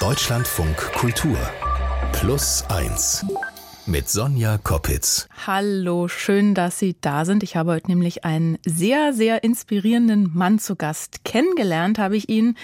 Deutschlandfunk 0.00 0.78
Kultur 0.94 1.36
Plus 2.12 2.64
1 2.70 3.26
mit 3.84 4.08
Sonja 4.08 4.56
Koppitz. 4.56 5.28
Hallo, 5.46 6.08
schön, 6.08 6.54
dass 6.54 6.78
Sie 6.78 6.96
da 7.02 7.26
sind. 7.26 7.42
Ich 7.42 7.54
habe 7.54 7.72
heute 7.72 7.88
nämlich 7.88 8.24
einen 8.24 8.56
sehr, 8.64 9.12
sehr 9.12 9.44
inspirierenden 9.44 10.30
Mann 10.32 10.58
zu 10.58 10.74
Gast. 10.74 11.24
Kennengelernt 11.24 11.98
habe 11.98 12.16
ich 12.16 12.30
ihn 12.30 12.56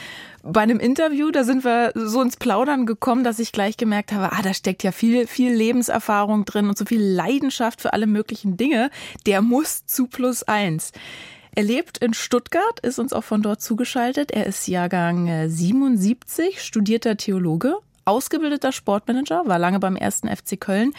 bei 0.42 0.62
einem 0.62 0.80
Interview. 0.80 1.30
Da 1.30 1.44
sind 1.44 1.62
wir 1.62 1.92
so 1.94 2.22
ins 2.22 2.38
Plaudern 2.38 2.86
gekommen, 2.86 3.22
dass 3.22 3.38
ich 3.38 3.52
gleich 3.52 3.76
gemerkt 3.76 4.12
habe, 4.12 4.32
ah, 4.32 4.40
da 4.42 4.54
steckt 4.54 4.82
ja 4.82 4.90
viel, 4.90 5.26
viel 5.26 5.52
Lebenserfahrung 5.52 6.46
drin 6.46 6.70
und 6.70 6.78
so 6.78 6.86
viel 6.86 7.02
Leidenschaft 7.02 7.82
für 7.82 7.92
alle 7.92 8.06
möglichen 8.06 8.56
Dinge. 8.56 8.90
Der 9.26 9.42
muss 9.42 9.84
zu 9.84 10.06
Plus 10.06 10.42
1. 10.42 10.92
Er 11.58 11.62
lebt 11.62 11.96
in 11.96 12.12
Stuttgart, 12.12 12.80
ist 12.80 12.98
uns 12.98 13.14
auch 13.14 13.24
von 13.24 13.40
dort 13.40 13.62
zugeschaltet. 13.62 14.30
Er 14.30 14.44
ist 14.44 14.68
Jahrgang 14.68 15.48
77, 15.48 16.62
studierter 16.62 17.16
Theologe, 17.16 17.78
ausgebildeter 18.04 18.72
Sportmanager, 18.72 19.44
war 19.46 19.58
lange 19.58 19.78
beim 19.78 19.96
ersten 19.96 20.28
FC 20.28 20.60
Köln. 20.60 20.92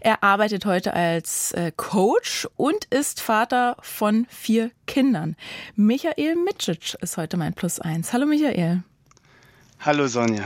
Er 0.00 0.22
arbeitet 0.22 0.66
heute 0.66 0.94
als 0.94 1.50
äh, 1.50 1.72
Coach 1.76 2.46
und 2.54 2.84
ist 2.90 3.20
Vater 3.20 3.76
von 3.80 4.28
vier 4.30 4.70
Kindern. 4.86 5.34
Michael 5.74 6.36
Mitschic 6.36 6.94
ist 7.00 7.16
heute 7.16 7.36
mein 7.36 7.52
Plus 7.52 7.80
eins. 7.80 8.12
Hallo 8.12 8.26
Michael. 8.26 8.84
Hallo 9.80 10.06
Sonja. 10.06 10.44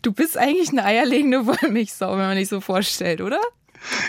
Du 0.00 0.12
bist 0.12 0.38
eigentlich 0.38 0.70
eine 0.70 0.82
eierlegende 0.82 1.46
Wollmilchsau, 1.46 2.12
wenn 2.12 2.20
man 2.20 2.36
dich 2.38 2.48
so 2.48 2.62
vorstellt, 2.62 3.20
oder? 3.20 3.40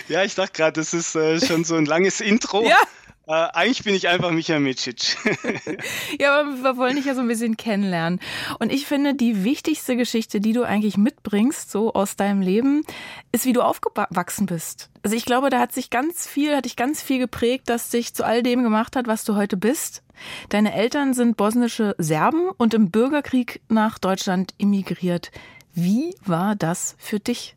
Ja, 0.08 0.24
ich 0.24 0.34
dachte 0.34 0.52
gerade, 0.54 0.80
das 0.80 0.94
ist 0.94 1.14
äh, 1.16 1.38
schon 1.38 1.64
so 1.64 1.76
ein 1.76 1.84
langes 1.84 2.22
Intro. 2.22 2.66
ja. 2.66 2.78
Äh, 3.26 3.32
eigentlich 3.32 3.84
bin 3.84 3.94
ich 3.94 4.08
einfach 4.08 4.30
Michael 4.32 4.60
Micic. 4.60 5.16
ja, 6.20 6.40
aber 6.40 6.62
wir 6.62 6.76
wollen 6.76 6.96
dich 6.96 7.04
ja 7.04 7.14
so 7.14 7.20
ein 7.20 7.28
bisschen 7.28 7.56
kennenlernen. 7.56 8.20
Und 8.58 8.72
ich 8.72 8.86
finde, 8.86 9.14
die 9.14 9.44
wichtigste 9.44 9.96
Geschichte, 9.96 10.40
die 10.40 10.52
du 10.52 10.64
eigentlich 10.64 10.96
mitbringst, 10.96 11.70
so 11.70 11.92
aus 11.92 12.16
deinem 12.16 12.40
Leben, 12.40 12.84
ist, 13.30 13.44
wie 13.44 13.52
du 13.52 13.62
aufgewachsen 13.62 14.46
bist. 14.46 14.90
Also 15.04 15.16
ich 15.16 15.24
glaube, 15.24 15.50
da 15.50 15.60
hat 15.60 15.72
sich 15.72 15.90
ganz 15.90 16.26
viel, 16.26 16.56
hat 16.56 16.64
dich 16.64 16.76
ganz 16.76 17.00
viel 17.00 17.18
geprägt, 17.18 17.68
das 17.68 17.90
dich 17.90 18.12
zu 18.14 18.24
all 18.24 18.42
dem 18.42 18.62
gemacht 18.64 18.96
hat, 18.96 19.06
was 19.06 19.24
du 19.24 19.36
heute 19.36 19.56
bist. 19.56 20.02
Deine 20.48 20.74
Eltern 20.74 21.14
sind 21.14 21.36
bosnische 21.36 21.94
Serben 21.98 22.50
und 22.56 22.74
im 22.74 22.90
Bürgerkrieg 22.90 23.60
nach 23.68 23.98
Deutschland 23.98 24.54
emigriert. 24.58 25.30
Wie 25.74 26.14
war 26.24 26.56
das 26.56 26.96
für 26.98 27.20
dich? 27.20 27.56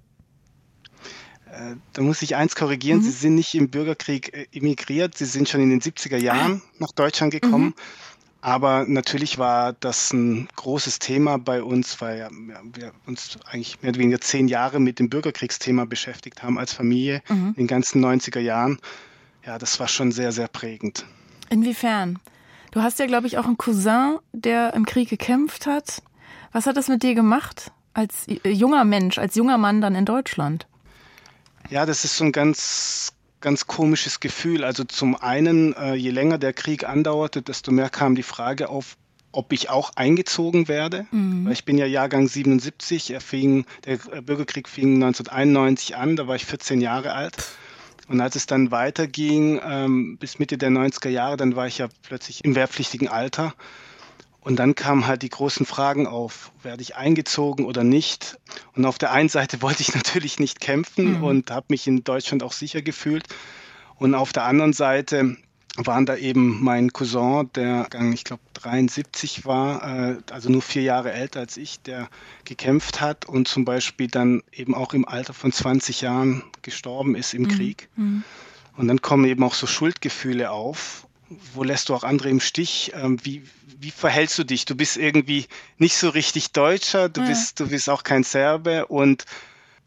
Äh, 1.55 1.75
da 1.93 2.01
muss 2.01 2.21
ich 2.21 2.35
eins 2.35 2.55
korrigieren, 2.55 2.99
mhm. 2.99 3.03
Sie 3.03 3.11
sind 3.11 3.35
nicht 3.35 3.55
im 3.55 3.69
Bürgerkrieg 3.69 4.33
äh, 4.33 4.47
emigriert, 4.51 5.17
Sie 5.17 5.25
sind 5.25 5.47
schon 5.47 5.61
in 5.61 5.69
den 5.69 5.81
70er 5.81 6.17
Jahren 6.17 6.61
ah. 6.63 6.69
nach 6.79 6.91
Deutschland 6.91 7.31
gekommen. 7.31 7.67
Mhm. 7.67 7.73
Aber 8.41 8.85
natürlich 8.87 9.39
war 9.39 9.73
das 9.73 10.13
ein 10.13 10.47
großes 10.55 10.99
Thema 10.99 11.39
bei 11.39 11.63
uns, 11.63 11.99
weil 11.99 12.29
wir 12.73 12.91
uns 13.07 13.39
eigentlich 13.45 13.81
mehr 13.81 13.89
oder 13.89 13.99
weniger 13.99 14.21
zehn 14.21 14.47
Jahre 14.47 14.79
mit 14.79 14.99
dem 14.99 15.09
Bürgerkriegsthema 15.09 15.85
beschäftigt 15.85 16.43
haben 16.43 16.59
als 16.59 16.71
Familie 16.71 17.23
mhm. 17.27 17.47
in 17.47 17.63
den 17.63 17.67
ganzen 17.67 18.05
90er 18.05 18.39
Jahren. 18.39 18.77
Ja, 19.43 19.57
das 19.57 19.79
war 19.79 19.87
schon 19.87 20.11
sehr, 20.11 20.31
sehr 20.31 20.47
prägend. 20.47 21.07
Inwiefern? 21.49 22.19
Du 22.69 22.83
hast 22.83 22.99
ja, 22.99 23.07
glaube 23.07 23.25
ich, 23.25 23.39
auch 23.39 23.45
einen 23.45 23.57
Cousin, 23.57 24.17
der 24.31 24.75
im 24.75 24.85
Krieg 24.85 25.09
gekämpft 25.09 25.65
hat. 25.65 26.03
Was 26.51 26.67
hat 26.67 26.77
das 26.77 26.87
mit 26.87 27.01
dir 27.01 27.15
gemacht 27.15 27.71
als 27.93 28.27
äh, 28.27 28.49
junger 28.49 28.83
Mensch, 28.83 29.17
als 29.17 29.33
junger 29.33 29.57
Mann 29.57 29.81
dann 29.81 29.95
in 29.95 30.05
Deutschland? 30.05 30.67
Ja, 31.69 31.85
das 31.85 32.05
ist 32.05 32.17
so 32.17 32.23
ein 32.23 32.31
ganz, 32.31 33.13
ganz 33.41 33.67
komisches 33.67 34.19
Gefühl. 34.19 34.63
Also 34.63 34.83
zum 34.83 35.15
einen, 35.15 35.73
äh, 35.73 35.95
je 35.95 36.11
länger 36.11 36.37
der 36.37 36.53
Krieg 36.53 36.87
andauerte, 36.87 37.41
desto 37.41 37.71
mehr 37.71 37.89
kam 37.89 38.15
die 38.15 38.23
Frage 38.23 38.69
auf, 38.69 38.97
ob 39.31 39.51
ich 39.51 39.69
auch 39.69 39.91
eingezogen 39.95 40.67
werde. 40.67 41.07
Mhm. 41.11 41.45
Weil 41.45 41.53
ich 41.53 41.65
bin 41.65 41.77
ja 41.77 41.85
Jahrgang 41.85 42.27
77. 42.27 43.11
Er 43.11 43.21
fing, 43.21 43.65
der 43.85 43.97
Bürgerkrieg 44.21 44.69
fing 44.69 44.95
1991 44.95 45.95
an, 45.95 46.15
da 46.15 46.27
war 46.27 46.35
ich 46.35 46.45
14 46.45 46.81
Jahre 46.81 47.13
alt. 47.13 47.35
Und 48.07 48.21
als 48.21 48.35
es 48.35 48.45
dann 48.45 48.69
weiterging 48.69 49.59
ähm, 49.65 50.17
bis 50.17 50.37
Mitte 50.37 50.57
der 50.57 50.69
90er 50.69 51.09
Jahre, 51.09 51.37
dann 51.37 51.55
war 51.55 51.67
ich 51.67 51.79
ja 51.79 51.87
plötzlich 52.03 52.45
im 52.45 52.55
wehrpflichtigen 52.55 53.07
Alter. 53.07 53.55
Und 54.45 54.57
dann 54.57 54.75
kamen 54.75 55.07
halt 55.07 55.23
die 55.23 55.29
großen 55.29 55.65
Fragen 55.65 56.05
auf, 56.05 56.51
werde 56.61 56.83
ich 56.83 56.95
eingezogen 56.95 57.65
oder 57.65 57.83
nicht? 57.83 58.37
Und 58.75 58.85
auf 58.85 58.99
der 58.99 59.11
einen 59.11 59.27
Seite 59.27 59.61
wollte 59.63 59.81
ich 59.81 59.95
natürlich 59.95 60.39
nicht 60.39 60.61
kämpfen 60.61 61.17
mhm. 61.17 61.23
und 61.23 61.51
habe 61.51 61.65
mich 61.69 61.87
in 61.87 62.03
Deutschland 62.03 62.43
auch 62.43 62.51
sicher 62.51 62.83
gefühlt. 62.83 63.25
Und 63.95 64.13
auf 64.13 64.33
der 64.33 64.43
anderen 64.43 64.71
Seite 64.71 65.35
waren 65.77 66.05
da 66.05 66.15
eben 66.15 66.63
mein 66.63 66.93
Cousin, 66.93 67.49
der, 67.55 67.87
ich 68.13 68.23
glaube, 68.23 68.43
73 68.53 69.45
war, 69.45 70.11
äh, 70.11 70.17
also 70.29 70.51
nur 70.51 70.61
vier 70.61 70.83
Jahre 70.83 71.11
älter 71.11 71.39
als 71.39 71.57
ich, 71.57 71.81
der 71.81 72.07
gekämpft 72.45 73.01
hat 73.01 73.25
und 73.25 73.47
zum 73.47 73.65
Beispiel 73.65 74.07
dann 74.07 74.43
eben 74.51 74.75
auch 74.75 74.93
im 74.93 75.07
Alter 75.07 75.33
von 75.33 75.51
20 75.51 76.01
Jahren 76.01 76.43
gestorben 76.61 77.15
ist 77.15 77.33
im 77.33 77.43
mhm. 77.43 77.47
Krieg. 77.47 77.89
Mhm. 77.95 78.23
Und 78.77 78.89
dann 78.89 79.01
kommen 79.01 79.25
eben 79.25 79.43
auch 79.43 79.55
so 79.55 79.65
Schuldgefühle 79.65 80.51
auf. 80.51 81.04
Wo 81.53 81.63
lässt 81.63 81.89
du 81.89 81.95
auch 81.95 82.03
andere 82.03 82.29
im 82.29 82.39
Stich? 82.39 82.91
Ähm, 82.95 83.17
wie, 83.23 83.43
wie 83.79 83.91
verhältst 83.91 84.37
du 84.37 84.43
dich? 84.43 84.65
Du 84.65 84.75
bist 84.75 84.97
irgendwie 84.97 85.45
nicht 85.77 85.97
so 85.97 86.09
richtig 86.09 86.51
Deutscher, 86.51 87.09
du, 87.09 87.21
ja. 87.21 87.27
bist, 87.27 87.59
du 87.59 87.69
bist 87.69 87.89
auch 87.89 88.03
kein 88.03 88.23
Serbe 88.23 88.85
und, 88.87 89.25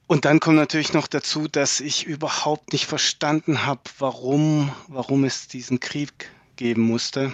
und 0.07 0.25
dann 0.25 0.41
kommt 0.41 0.57
natürlich 0.57 0.93
noch 0.93 1.07
dazu, 1.07 1.47
dass 1.49 1.81
ich 1.81 2.07
überhaupt 2.07 2.73
nicht 2.73 2.87
verstanden 2.87 3.67
habe, 3.67 3.83
warum, 3.99 4.73
warum 4.89 5.25
es 5.25 5.49
diesen 5.49 5.81
Krieg 5.81 6.31
geben 6.57 6.83
musste. 6.83 7.33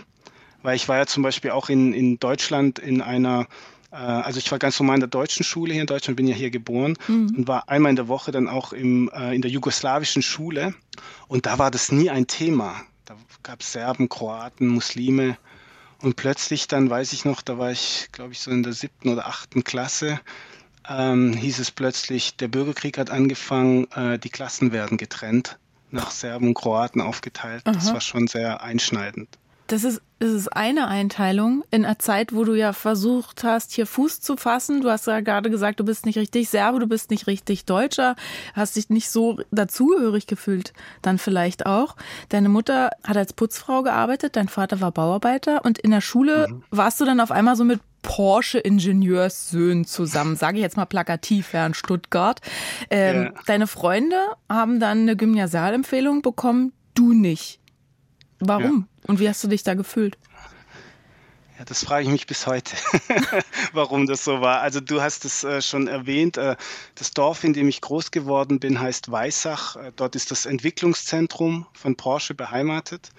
Weil 0.62 0.76
ich 0.76 0.88
war 0.88 0.96
ja 0.98 1.06
zum 1.06 1.22
Beispiel 1.22 1.50
auch 1.50 1.68
in, 1.68 1.92
in 1.92 2.18
Deutschland 2.18 2.78
in 2.78 3.00
einer 3.00 3.46
äh, 3.90 3.96
also 3.96 4.38
ich 4.38 4.50
war 4.50 4.58
ganz 4.58 4.78
normal 4.80 4.96
in 4.96 5.00
der 5.00 5.08
deutschen 5.08 5.44
Schule 5.44 5.72
hier 5.72 5.82
in 5.82 5.86
Deutschland, 5.86 6.16
bin 6.16 6.26
ja 6.26 6.34
hier 6.34 6.50
geboren 6.50 6.96
mhm. 7.08 7.34
und 7.36 7.48
war 7.48 7.68
einmal 7.68 7.90
in 7.90 7.96
der 7.96 8.08
Woche 8.08 8.32
dann 8.32 8.48
auch 8.48 8.72
im, 8.72 9.10
äh, 9.14 9.34
in 9.34 9.42
der 9.42 9.50
jugoslawischen 9.50 10.22
Schule 10.22 10.74
und 11.28 11.46
da 11.46 11.58
war 11.58 11.70
das 11.70 11.92
nie 11.92 12.10
ein 12.10 12.26
Thema. 12.26 12.82
Da 13.04 13.16
gab 13.42 13.60
es 13.60 13.72
Serben, 13.72 14.08
Kroaten, 14.08 14.68
Muslime 14.68 15.36
und 16.00 16.16
plötzlich 16.16 16.68
dann, 16.68 16.88
weiß 16.88 17.12
ich 17.12 17.24
noch, 17.24 17.42
da 17.42 17.58
war 17.58 17.70
ich, 17.70 18.08
glaube 18.12 18.32
ich, 18.32 18.40
so 18.40 18.50
in 18.50 18.62
der 18.62 18.72
siebten 18.72 19.08
oder 19.08 19.26
achten 19.26 19.64
Klasse, 19.64 20.20
ähm, 20.88 21.32
hieß 21.32 21.58
es 21.58 21.70
plötzlich, 21.70 22.36
der 22.36 22.48
Bürgerkrieg 22.48 22.98
hat 22.98 23.10
angefangen, 23.10 23.90
äh, 23.92 24.18
die 24.18 24.30
Klassen 24.30 24.72
werden 24.72 24.98
getrennt, 24.98 25.58
nach 25.90 26.10
Serben 26.10 26.48
und 26.48 26.54
Kroaten 26.54 27.00
aufgeteilt. 27.00 27.62
Aha. 27.66 27.74
Das 27.74 27.92
war 27.92 28.00
schon 28.00 28.26
sehr 28.26 28.62
einschneidend. 28.62 29.28
Das 29.66 29.82
ist, 29.82 30.02
das 30.18 30.30
ist 30.30 30.48
eine 30.48 30.88
Einteilung 30.88 31.64
in 31.70 31.84
einer 31.84 31.98
Zeit, 31.98 32.34
wo 32.34 32.44
du 32.44 32.54
ja 32.54 32.72
versucht 32.72 33.44
hast, 33.44 33.72
hier 33.72 33.86
Fuß 33.86 34.20
zu 34.20 34.36
fassen. 34.36 34.82
Du 34.82 34.90
hast 34.90 35.06
ja 35.06 35.20
gerade 35.20 35.50
gesagt, 35.50 35.80
du 35.80 35.84
bist 35.84 36.04
nicht 36.04 36.18
richtig 36.18 36.50
Serbe, 36.50 36.80
du 36.80 36.86
bist 36.86 37.10
nicht 37.10 37.26
richtig 37.26 37.64
Deutscher, 37.64 38.14
hast 38.52 38.76
dich 38.76 38.90
nicht 38.90 39.08
so 39.08 39.38
dazugehörig 39.50 40.26
gefühlt, 40.26 40.74
dann 41.00 41.18
vielleicht 41.18 41.64
auch. 41.64 41.96
Deine 42.28 42.50
Mutter 42.50 42.90
hat 43.02 43.16
als 43.16 43.32
Putzfrau 43.32 43.82
gearbeitet, 43.82 44.36
dein 44.36 44.48
Vater 44.48 44.80
war 44.80 44.92
Bauarbeiter 44.92 45.64
und 45.64 45.78
in 45.78 45.92
der 45.92 46.02
Schule 46.02 46.48
mhm. 46.48 46.62
warst 46.70 47.00
du 47.00 47.06
dann 47.06 47.20
auf 47.20 47.30
einmal 47.30 47.56
so 47.56 47.64
mit 47.64 47.80
Porsche-Ingenieurssöhnen 48.02 49.86
zusammen, 49.86 50.36
sage 50.36 50.58
ich 50.58 50.62
jetzt 50.62 50.76
mal 50.76 50.84
plakativ, 50.84 51.54
ja, 51.54 51.64
in 51.66 51.72
Stuttgart. 51.72 52.40
Ähm, 52.90 53.24
ja. 53.24 53.32
Deine 53.46 53.66
Freunde 53.66 54.16
haben 54.48 54.78
dann 54.78 55.00
eine 55.00 55.16
Gymnasialempfehlung 55.16 56.20
bekommen, 56.20 56.72
du 56.92 57.14
nicht. 57.14 57.60
Warum? 58.40 58.88
Ja. 58.88 59.08
Und 59.08 59.20
wie 59.20 59.28
hast 59.28 59.42
du 59.44 59.48
dich 59.48 59.62
da 59.62 59.74
gefühlt? 59.74 60.18
Ja, 61.58 61.64
das 61.64 61.84
frage 61.84 62.04
ich 62.04 62.10
mich 62.10 62.26
bis 62.26 62.48
heute, 62.48 62.74
warum 63.72 64.06
das 64.06 64.24
so 64.24 64.40
war. 64.40 64.60
Also 64.60 64.80
du 64.80 65.00
hast 65.00 65.24
es 65.24 65.44
äh, 65.44 65.62
schon 65.62 65.86
erwähnt, 65.86 66.36
äh, 66.36 66.56
das 66.96 67.12
Dorf, 67.12 67.44
in 67.44 67.52
dem 67.52 67.68
ich 67.68 67.80
groß 67.80 68.10
geworden 68.10 68.58
bin, 68.58 68.80
heißt 68.80 69.12
Weissach. 69.12 69.76
Äh, 69.76 69.92
dort 69.94 70.16
ist 70.16 70.32
das 70.32 70.46
Entwicklungszentrum 70.46 71.66
von 71.72 71.94
Porsche 71.94 72.34
beheimatet. 72.34 73.10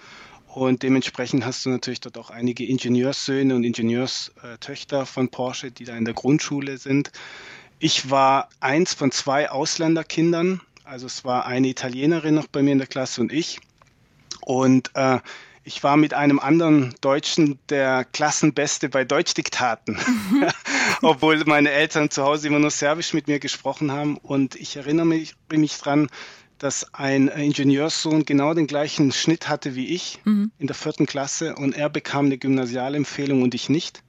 Und 0.48 0.82
dementsprechend 0.82 1.46
hast 1.46 1.64
du 1.64 1.70
natürlich 1.70 2.00
dort 2.00 2.18
auch 2.18 2.30
einige 2.30 2.66
Ingenieurssöhne 2.66 3.54
und 3.54 3.64
Ingenieurstöchter 3.64 5.06
von 5.06 5.30
Porsche, 5.30 5.70
die 5.70 5.84
da 5.84 5.96
in 5.96 6.04
der 6.04 6.14
Grundschule 6.14 6.76
sind. 6.76 7.12
Ich 7.78 8.10
war 8.10 8.48
eins 8.60 8.94
von 8.94 9.12
zwei 9.12 9.50
Ausländerkindern. 9.50 10.60
Also 10.84 11.06
es 11.06 11.24
war 11.24 11.46
eine 11.46 11.68
Italienerin 11.68 12.34
noch 12.34 12.46
bei 12.46 12.62
mir 12.62 12.72
in 12.72 12.78
der 12.78 12.86
Klasse 12.86 13.20
und 13.20 13.32
ich. 13.32 13.60
Und 14.46 14.92
äh, 14.94 15.18
ich 15.64 15.82
war 15.82 15.96
mit 15.96 16.14
einem 16.14 16.38
anderen 16.38 16.94
Deutschen 17.00 17.58
der 17.68 18.04
Klassenbeste 18.04 18.88
bei 18.88 19.04
Deutschdiktaten, 19.04 19.98
mhm. 20.30 20.46
obwohl 21.02 21.42
meine 21.46 21.72
Eltern 21.72 22.10
zu 22.10 22.22
Hause 22.22 22.46
immer 22.46 22.60
nur 22.60 22.70
Serbisch 22.70 23.12
mit 23.12 23.26
mir 23.26 23.40
gesprochen 23.40 23.90
haben. 23.90 24.16
Und 24.16 24.54
ich 24.54 24.76
erinnere 24.76 25.04
mich, 25.04 25.34
mich 25.50 25.76
dran, 25.78 26.08
dass 26.58 26.94
ein 26.94 27.26
Ingenieurssohn 27.26 28.24
genau 28.24 28.54
den 28.54 28.68
gleichen 28.68 29.10
Schnitt 29.10 29.48
hatte 29.48 29.74
wie 29.74 29.88
ich 29.88 30.20
mhm. 30.24 30.52
in 30.58 30.68
der 30.68 30.76
vierten 30.76 31.06
Klasse 31.06 31.56
und 31.56 31.76
er 31.76 31.90
bekam 31.90 32.26
eine 32.26 32.38
Gymnasialempfehlung 32.38 33.42
und 33.42 33.52
ich 33.52 33.68
nicht. 33.68 34.04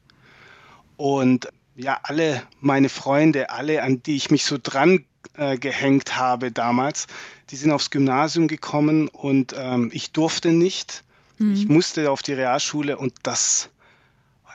Und 0.97 1.47
ja, 1.75 1.99
alle 2.03 2.43
meine 2.59 2.89
Freunde, 2.89 3.49
alle, 3.49 3.81
an 3.81 4.03
die 4.03 4.15
ich 4.15 4.29
mich 4.29 4.45
so 4.45 4.59
dran 4.61 5.05
äh, 5.35 5.57
gehängt 5.57 6.17
habe 6.17 6.51
damals, 6.51 7.07
die 7.49 7.55
sind 7.55 7.71
aufs 7.71 7.89
Gymnasium 7.89 8.47
gekommen 8.47 9.07
und 9.07 9.53
ähm, 9.57 9.89
ich 9.93 10.11
durfte 10.11 10.51
nicht. 10.51 11.03
Mhm. 11.37 11.53
Ich 11.53 11.67
musste 11.67 12.11
auf 12.11 12.21
die 12.21 12.33
Realschule 12.33 12.97
und 12.97 13.13
das, 13.23 13.69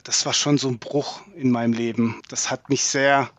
das 0.05 0.27
war 0.27 0.35
schon 0.35 0.59
so 0.59 0.69
ein 0.69 0.79
Bruch 0.79 1.21
in 1.35 1.51
meinem 1.51 1.73
Leben. 1.73 2.21
Das 2.29 2.51
hat 2.51 2.69
mich 2.69 2.85
sehr, 2.85 3.31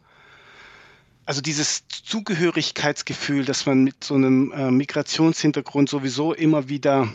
also 1.25 1.41
dieses 1.41 1.83
Zugehörigkeitsgefühl, 1.87 3.45
das 3.45 3.65
man 3.65 3.83
mit 3.83 4.03
so 4.03 4.15
einem 4.15 4.51
äh, 4.51 4.71
Migrationshintergrund 4.71 5.89
sowieso 5.89 6.33
immer 6.33 6.69
wieder 6.69 7.07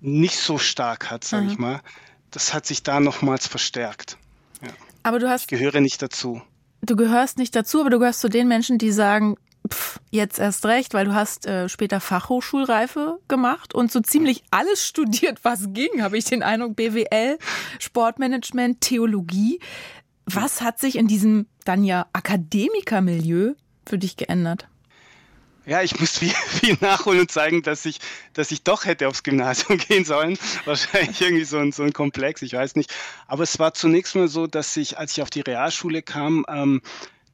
nicht 0.00 0.38
so 0.38 0.58
stark 0.58 1.10
hat, 1.10 1.24
sage 1.24 1.44
mhm. 1.44 1.50
ich 1.50 1.58
mal, 1.58 1.80
das 2.30 2.52
hat 2.52 2.66
sich 2.66 2.82
da 2.82 3.00
nochmals 3.00 3.46
verstärkt. 3.46 4.18
Ja. 4.62 4.68
Aber 5.02 5.18
du 5.18 5.28
hast. 5.28 5.42
Ich 5.42 5.58
gehöre 5.58 5.80
nicht 5.80 6.02
dazu. 6.02 6.42
Du 6.82 6.96
gehörst 6.96 7.38
nicht 7.38 7.56
dazu, 7.56 7.80
aber 7.80 7.90
du 7.90 7.98
gehörst 7.98 8.20
zu 8.20 8.28
den 8.28 8.48
Menschen, 8.48 8.78
die 8.78 8.92
sagen, 8.92 9.36
pff, 9.68 10.00
jetzt 10.10 10.38
erst 10.38 10.64
recht, 10.66 10.94
weil 10.94 11.06
du 11.06 11.14
hast 11.14 11.46
äh, 11.46 11.68
später 11.68 12.00
Fachhochschulreife 12.00 13.18
gemacht 13.28 13.74
und 13.74 13.90
so 13.90 14.00
ziemlich 14.00 14.44
alles 14.50 14.86
studiert, 14.86 15.40
was 15.42 15.72
ging, 15.72 16.02
habe 16.02 16.18
ich 16.18 16.24
den 16.24 16.42
Eindruck, 16.42 16.76
BWL, 16.76 17.38
Sportmanagement, 17.78 18.80
Theologie. 18.80 19.60
Was 20.26 20.60
hat 20.60 20.78
sich 20.78 20.96
in 20.96 21.06
diesem 21.06 21.46
dann 21.64 21.84
ja 21.84 22.06
Akademikermilieu 22.12 23.54
für 23.86 23.98
dich 23.98 24.16
geändert? 24.16 24.68
Ja, 25.66 25.82
ich 25.82 25.98
muss 25.98 26.18
viel, 26.18 26.30
viel 26.46 26.78
nachholen 26.80 27.20
und 27.20 27.30
zeigen, 27.30 27.62
dass 27.62 27.84
ich, 27.84 27.98
dass 28.32 28.52
ich 28.52 28.62
doch 28.62 28.84
hätte 28.84 29.08
aufs 29.08 29.24
Gymnasium 29.24 29.78
gehen 29.88 30.04
sollen. 30.04 30.38
Wahrscheinlich 30.64 31.20
irgendwie 31.20 31.44
so 31.44 31.58
ein, 31.58 31.72
so 31.72 31.82
ein 31.82 31.92
Komplex, 31.92 32.40
ich 32.42 32.52
weiß 32.52 32.76
nicht. 32.76 32.94
Aber 33.26 33.42
es 33.42 33.58
war 33.58 33.74
zunächst 33.74 34.14
mal 34.14 34.28
so, 34.28 34.46
dass 34.46 34.76
ich, 34.76 34.96
als 34.96 35.12
ich 35.12 35.22
auf 35.22 35.30
die 35.30 35.40
Realschule 35.40 36.02
kam, 36.02 36.46
ähm, 36.48 36.82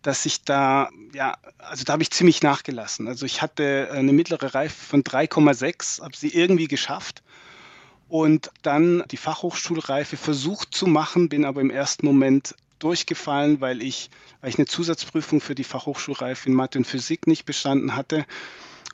dass 0.00 0.26
ich 0.26 0.42
da, 0.44 0.88
ja, 1.14 1.36
also 1.58 1.84
da 1.84 1.92
habe 1.92 2.02
ich 2.02 2.10
ziemlich 2.10 2.42
nachgelassen. 2.42 3.06
Also 3.06 3.26
ich 3.26 3.42
hatte 3.42 3.90
eine 3.92 4.12
mittlere 4.12 4.54
Reife 4.54 4.74
von 4.74 5.04
3,6, 5.04 6.02
habe 6.02 6.16
sie 6.16 6.34
irgendwie 6.34 6.68
geschafft 6.68 7.22
und 8.08 8.50
dann 8.62 9.04
die 9.10 9.16
Fachhochschulreife 9.16 10.16
versucht 10.16 10.74
zu 10.74 10.86
machen, 10.86 11.28
bin 11.28 11.44
aber 11.44 11.60
im 11.60 11.70
ersten 11.70 12.04
Moment 12.04 12.54
durchgefallen, 12.82 13.60
weil 13.60 13.82
ich, 13.82 14.10
weil 14.40 14.50
ich 14.50 14.58
eine 14.58 14.66
Zusatzprüfung 14.66 15.40
für 15.40 15.54
die 15.54 15.64
Fachhochschulreife 15.64 16.48
in 16.48 16.54
Mathe 16.54 16.78
und 16.78 16.86
Physik 16.86 17.26
nicht 17.26 17.44
bestanden 17.44 17.96
hatte 17.96 18.26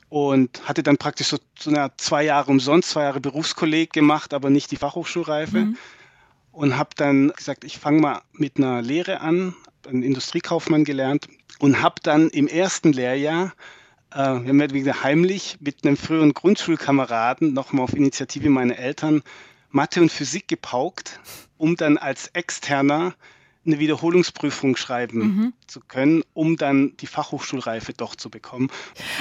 und 0.08 0.66
hatte 0.66 0.82
dann 0.82 0.96
praktisch 0.96 1.28
so, 1.28 1.38
so 1.58 1.70
eine 1.70 1.92
zwei 1.96 2.24
Jahre 2.24 2.50
umsonst, 2.50 2.90
zwei 2.90 3.02
Jahre 3.02 3.20
Berufskolleg 3.20 3.92
gemacht, 3.92 4.34
aber 4.34 4.50
nicht 4.50 4.70
die 4.70 4.76
Fachhochschulreife. 4.76 5.58
Mhm. 5.58 5.76
Und 6.52 6.76
habe 6.76 6.90
dann 6.96 7.28
gesagt, 7.28 7.62
ich 7.62 7.78
fange 7.78 8.00
mal 8.00 8.22
mit 8.32 8.56
einer 8.56 8.82
Lehre 8.82 9.20
an, 9.20 9.54
einen 9.86 10.02
Industriekaufmann 10.02 10.84
gelernt 10.84 11.28
und 11.60 11.82
habe 11.82 11.96
dann 12.02 12.30
im 12.30 12.48
ersten 12.48 12.92
Lehrjahr 12.92 13.52
äh, 14.14 14.34
mehr 14.34 14.68
oder 14.70 15.02
heimlich 15.02 15.58
mit 15.60 15.84
einem 15.84 15.96
früheren 15.96 16.34
Grundschulkameraden 16.34 17.52
nochmal 17.52 17.84
auf 17.84 17.94
Initiative 17.94 18.48
meiner 18.50 18.76
Eltern 18.76 19.22
Mathe 19.70 20.00
und 20.00 20.10
Physik 20.10 20.48
gepaukt, 20.48 21.20
um 21.58 21.76
dann 21.76 21.98
als 21.98 22.28
Externer 22.28 23.14
eine 23.68 23.78
Wiederholungsprüfung 23.78 24.76
schreiben 24.76 25.18
mhm. 25.18 25.52
zu 25.66 25.80
können, 25.80 26.22
um 26.34 26.56
dann 26.56 26.96
die 26.96 27.06
Fachhochschulreife 27.06 27.92
doch 27.92 28.16
zu 28.16 28.30
bekommen. 28.30 28.70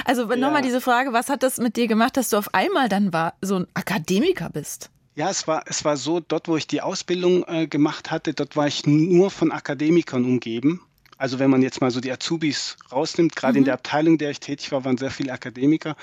Also 0.04 0.28
ja. 0.28 0.36
nochmal 0.36 0.62
diese 0.62 0.80
Frage, 0.80 1.12
was 1.12 1.28
hat 1.28 1.42
das 1.42 1.58
mit 1.58 1.76
dir 1.76 1.86
gemacht, 1.86 2.16
dass 2.16 2.30
du 2.30 2.36
auf 2.36 2.52
einmal 2.54 2.88
dann 2.88 3.12
war, 3.12 3.34
so 3.40 3.56
ein 3.56 3.66
Akademiker 3.74 4.50
bist? 4.50 4.90
Ja, 5.14 5.30
es 5.30 5.48
war, 5.48 5.64
es 5.66 5.84
war 5.84 5.96
so, 5.96 6.20
dort, 6.20 6.46
wo 6.46 6.56
ich 6.56 6.68
die 6.68 6.80
Ausbildung 6.80 7.44
äh, 7.48 7.66
gemacht 7.66 8.10
hatte, 8.10 8.34
dort 8.34 8.56
war 8.56 8.68
ich 8.68 8.86
nur 8.86 9.30
von 9.30 9.50
Akademikern 9.50 10.24
umgeben. 10.24 10.80
Also 11.18 11.40
wenn 11.40 11.50
man 11.50 11.62
jetzt 11.62 11.80
mal 11.80 11.90
so 11.90 12.00
die 12.00 12.12
Azubis 12.12 12.76
rausnimmt, 12.92 13.34
gerade 13.34 13.54
mhm. 13.54 13.58
in 13.58 13.64
der 13.64 13.74
Abteilung, 13.74 14.14
in 14.14 14.18
der 14.18 14.30
ich 14.30 14.38
tätig 14.38 14.70
war, 14.70 14.84
waren 14.84 14.96
sehr 14.96 15.10
viele 15.10 15.32
Akademiker. 15.32 15.96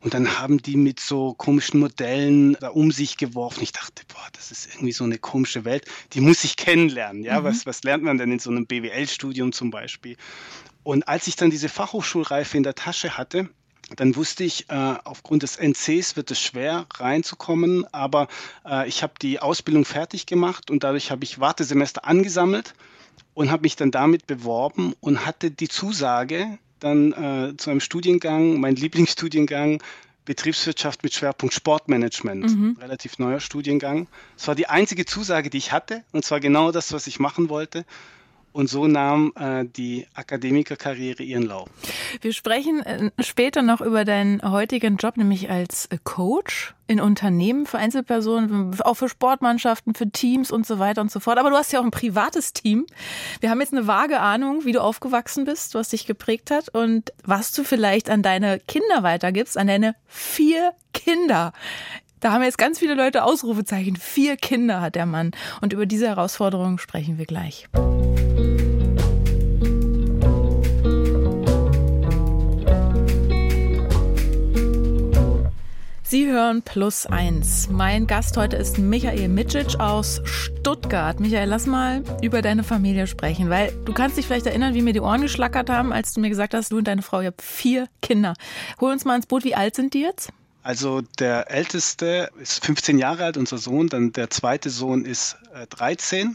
Und 0.00 0.14
dann 0.14 0.38
haben 0.38 0.62
die 0.62 0.76
mit 0.76 1.00
so 1.00 1.34
komischen 1.34 1.80
Modellen 1.80 2.56
da 2.60 2.68
um 2.68 2.92
sich 2.92 3.16
geworfen. 3.16 3.62
Ich 3.64 3.72
dachte, 3.72 4.04
boah, 4.06 4.26
das 4.32 4.52
ist 4.52 4.68
irgendwie 4.72 4.92
so 4.92 5.02
eine 5.04 5.18
komische 5.18 5.64
Welt. 5.64 5.84
Die 6.12 6.20
muss 6.20 6.44
ich 6.44 6.56
kennenlernen. 6.56 7.24
Ja, 7.24 7.40
mhm. 7.40 7.44
was, 7.44 7.66
was 7.66 7.82
lernt 7.82 8.04
man 8.04 8.18
denn 8.18 8.30
in 8.30 8.38
so 8.38 8.50
einem 8.50 8.66
BWL-Studium 8.66 9.52
zum 9.52 9.70
Beispiel? 9.72 10.16
Und 10.84 11.08
als 11.08 11.26
ich 11.26 11.34
dann 11.34 11.50
diese 11.50 11.68
Fachhochschulreife 11.68 12.56
in 12.56 12.62
der 12.62 12.76
Tasche 12.76 13.18
hatte, 13.18 13.48
dann 13.96 14.14
wusste 14.16 14.44
ich, 14.44 14.70
äh, 14.70 14.94
aufgrund 15.04 15.42
des 15.42 15.56
NCs 15.56 16.16
wird 16.16 16.30
es 16.30 16.40
schwer 16.40 16.86
reinzukommen, 16.94 17.84
aber 17.92 18.28
äh, 18.64 18.88
ich 18.88 19.02
habe 19.02 19.14
die 19.20 19.40
Ausbildung 19.40 19.84
fertig 19.84 20.26
gemacht 20.26 20.70
und 20.70 20.84
dadurch 20.84 21.10
habe 21.10 21.24
ich 21.24 21.40
Wartesemester 21.40 22.06
angesammelt 22.06 22.74
und 23.34 23.50
habe 23.50 23.62
mich 23.62 23.76
dann 23.76 23.90
damit 23.90 24.26
beworben 24.26 24.94
und 25.00 25.26
hatte 25.26 25.50
die 25.50 25.68
Zusage 25.68 26.58
dann 26.80 27.12
äh, 27.12 27.56
zu 27.56 27.70
einem 27.70 27.80
Studiengang, 27.80 28.60
mein 28.60 28.76
Lieblingsstudiengang, 28.76 29.82
Betriebswirtschaft 30.24 31.02
mit 31.02 31.14
Schwerpunkt 31.14 31.54
Sportmanagement. 31.54 32.44
Mhm. 32.44 32.76
Relativ 32.80 33.18
neuer 33.18 33.40
Studiengang. 33.40 34.06
Es 34.36 34.46
war 34.46 34.54
die 34.54 34.68
einzige 34.68 35.04
Zusage, 35.04 35.50
die 35.50 35.58
ich 35.58 35.72
hatte, 35.72 36.04
und 36.12 36.24
zwar 36.24 36.40
genau 36.40 36.70
das, 36.70 36.92
was 36.92 37.06
ich 37.06 37.18
machen 37.18 37.48
wollte. 37.48 37.84
Und 38.52 38.68
so 38.68 38.86
nahm 38.86 39.32
äh, 39.36 39.64
die 39.64 40.06
Akademikerkarriere 40.14 41.22
ihren 41.22 41.44
Lauf. 41.44 41.68
Wir 42.20 42.32
sprechen 42.32 42.80
äh, 42.82 43.10
später 43.20 43.62
noch 43.62 43.80
über 43.80 44.04
deinen 44.04 44.42
heutigen 44.42 44.96
Job, 44.96 45.16
nämlich 45.16 45.50
als 45.50 45.86
äh, 45.86 45.98
Coach 46.04 46.74
in 46.86 47.00
Unternehmen 47.00 47.64
für 47.64 47.78
Einzelpersonen, 47.78 48.78
auch 48.82 48.94
für 48.94 49.08
Sportmannschaften, 49.08 49.94
für 49.94 50.10
Teams 50.10 50.50
und 50.50 50.66
so 50.66 50.78
weiter 50.78 51.00
und 51.00 51.10
so 51.10 51.20
fort. 51.20 51.38
Aber 51.38 51.48
du 51.48 51.56
hast 51.56 51.72
ja 51.72 51.80
auch 51.80 51.84
ein 51.84 51.90
privates 51.90 52.52
Team. 52.52 52.86
Wir 53.40 53.48
haben 53.48 53.60
jetzt 53.60 53.72
eine 53.72 53.86
vage 53.86 54.20
Ahnung, 54.20 54.66
wie 54.66 54.72
du 54.72 54.82
aufgewachsen 54.82 55.44
bist, 55.44 55.74
was 55.74 55.88
dich 55.88 56.06
geprägt 56.06 56.50
hat 56.50 56.68
und 56.68 57.12
was 57.24 57.52
du 57.52 57.64
vielleicht 57.64 58.10
an 58.10 58.22
deine 58.22 58.60
Kinder 58.60 59.02
weitergibst, 59.02 59.56
an 59.56 59.68
deine 59.68 59.94
vier 60.06 60.72
Kinder. 60.92 61.52
Da 62.20 62.32
haben 62.32 62.42
jetzt 62.42 62.58
ganz 62.58 62.78
viele 62.78 62.94
Leute 62.94 63.24
Ausrufezeichen. 63.24 63.96
Vier 63.96 64.36
Kinder 64.36 64.80
hat 64.80 64.94
der 64.94 65.06
Mann. 65.06 65.32
Und 65.60 65.72
über 65.72 65.86
diese 65.86 66.06
Herausforderung 66.06 66.78
sprechen 66.78 67.18
wir 67.18 67.26
gleich. 67.26 67.68
Sie 76.12 76.26
hören 76.26 76.60
Plus 76.60 77.06
Eins. 77.06 77.70
Mein 77.70 78.06
Gast 78.06 78.36
heute 78.36 78.56
ist 78.56 78.76
Michael 78.76 79.28
Mitschic 79.28 79.80
aus 79.80 80.20
Stuttgart. 80.24 81.18
Michael, 81.20 81.48
lass 81.48 81.64
mal 81.64 82.02
über 82.20 82.42
deine 82.42 82.64
Familie 82.64 83.06
sprechen, 83.06 83.48
weil 83.48 83.72
du 83.86 83.94
kannst 83.94 84.18
dich 84.18 84.26
vielleicht 84.26 84.44
erinnern, 84.44 84.74
wie 84.74 84.82
mir 84.82 84.92
die 84.92 85.00
Ohren 85.00 85.22
geschlackert 85.22 85.70
haben, 85.70 85.90
als 85.90 86.12
du 86.12 86.20
mir 86.20 86.28
gesagt 86.28 86.52
hast, 86.52 86.70
du 86.70 86.76
und 86.76 86.86
deine 86.86 87.00
Frau, 87.00 87.22
ihr 87.22 87.28
habt 87.28 87.40
vier 87.40 87.88
Kinder. 88.02 88.34
Hol 88.78 88.92
uns 88.92 89.06
mal 89.06 89.16
ins 89.16 89.24
Boot, 89.24 89.42
wie 89.44 89.54
alt 89.54 89.74
sind 89.74 89.94
die 89.94 90.02
jetzt? 90.02 90.28
Also 90.62 91.00
der 91.18 91.50
älteste 91.50 92.28
ist 92.38 92.62
15 92.62 92.98
Jahre 92.98 93.24
alt, 93.24 93.38
unser 93.38 93.56
Sohn, 93.56 93.88
dann 93.88 94.12
der 94.12 94.28
zweite 94.28 94.68
Sohn 94.68 95.06
ist 95.06 95.38
13 95.70 96.28
äh, 96.28 96.34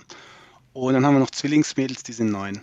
und 0.85 0.93
dann 0.93 1.05
haben 1.05 1.15
wir 1.15 1.19
noch 1.19 1.31
Zwillingsmädels, 1.31 2.03
die 2.03 2.13
sind 2.13 2.31
neun. 2.31 2.61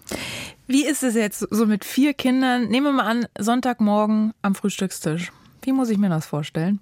Wie 0.67 0.87
ist 0.87 1.03
es 1.03 1.15
jetzt 1.15 1.41
so 1.51 1.67
mit 1.67 1.85
vier 1.85 2.15
Kindern? 2.15 2.69
Nehmen 2.69 2.87
wir 2.87 2.93
mal 2.93 3.07
an, 3.07 3.27
Sonntagmorgen 3.39 4.33
am 4.41 4.55
Frühstückstisch. 4.55 5.33
Wie 5.63 5.73
muss 5.73 5.91
ich 5.91 5.99
mir 5.99 6.09
das 6.09 6.27
vorstellen? 6.27 6.81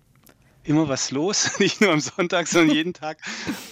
Immer 0.65 0.89
was 0.89 1.11
los, 1.11 1.51
nicht 1.59 1.81
nur 1.81 1.91
am 1.93 2.01
Sonntag, 2.01 2.49
sondern 2.49 2.75
jeden 2.77 2.93
Tag. 2.93 3.19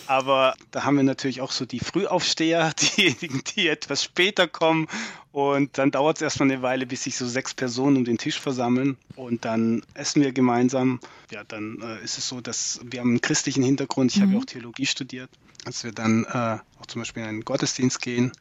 Aber 0.07 0.55
da 0.71 0.85
haben 0.85 0.97
wir 0.97 1.03
natürlich 1.03 1.41
auch 1.41 1.53
so 1.53 1.65
die 1.67 1.81
Frühaufsteher, 1.81 2.73
diejenigen, 2.97 3.43
die 3.57 3.69
etwas 3.69 4.05
später 4.05 4.49
kommen. 4.49 4.89
Und 5.33 5.79
dann 5.79 5.93
dauert 5.93 6.17
es 6.17 6.23
erstmal 6.23 6.51
eine 6.51 6.63
Weile, 6.63 6.87
bis 6.87 7.05
sich 7.05 7.17
so 7.17 7.27
sechs 7.27 7.55
Personen 7.55 7.99
um 7.99 8.05
den 8.05 8.19
Tisch 8.19 8.41
versammeln. 8.41 8.97
Und 9.15 9.45
dann 9.45 9.83
essen 9.95 10.23
wir 10.23 10.33
gemeinsam. 10.33 10.99
Ja, 11.31 11.45
dann 11.45 11.81
äh, 11.81 12.03
ist 12.05 12.19
es 12.19 12.29
so, 12.29 12.41
dass 12.41 12.81
wir 12.83 13.01
haben 13.01 13.11
einen 13.11 13.21
christlichen 13.21 13.63
Hintergrund. 13.63 14.11
Ich 14.11 14.19
mhm. 14.19 14.23
habe 14.23 14.33
ja 14.33 14.39
auch 14.41 14.45
Theologie 14.45 14.87
studiert. 14.87 15.31
Dass 15.65 15.85
wir 15.85 15.93
dann 15.93 16.25
äh, 16.25 16.59
auch 16.81 16.87
zum 16.87 17.03
Beispiel 17.03 17.23
in 17.23 17.29
einen 17.29 17.45
Gottesdienst 17.45 18.01
gehen. 18.01 18.33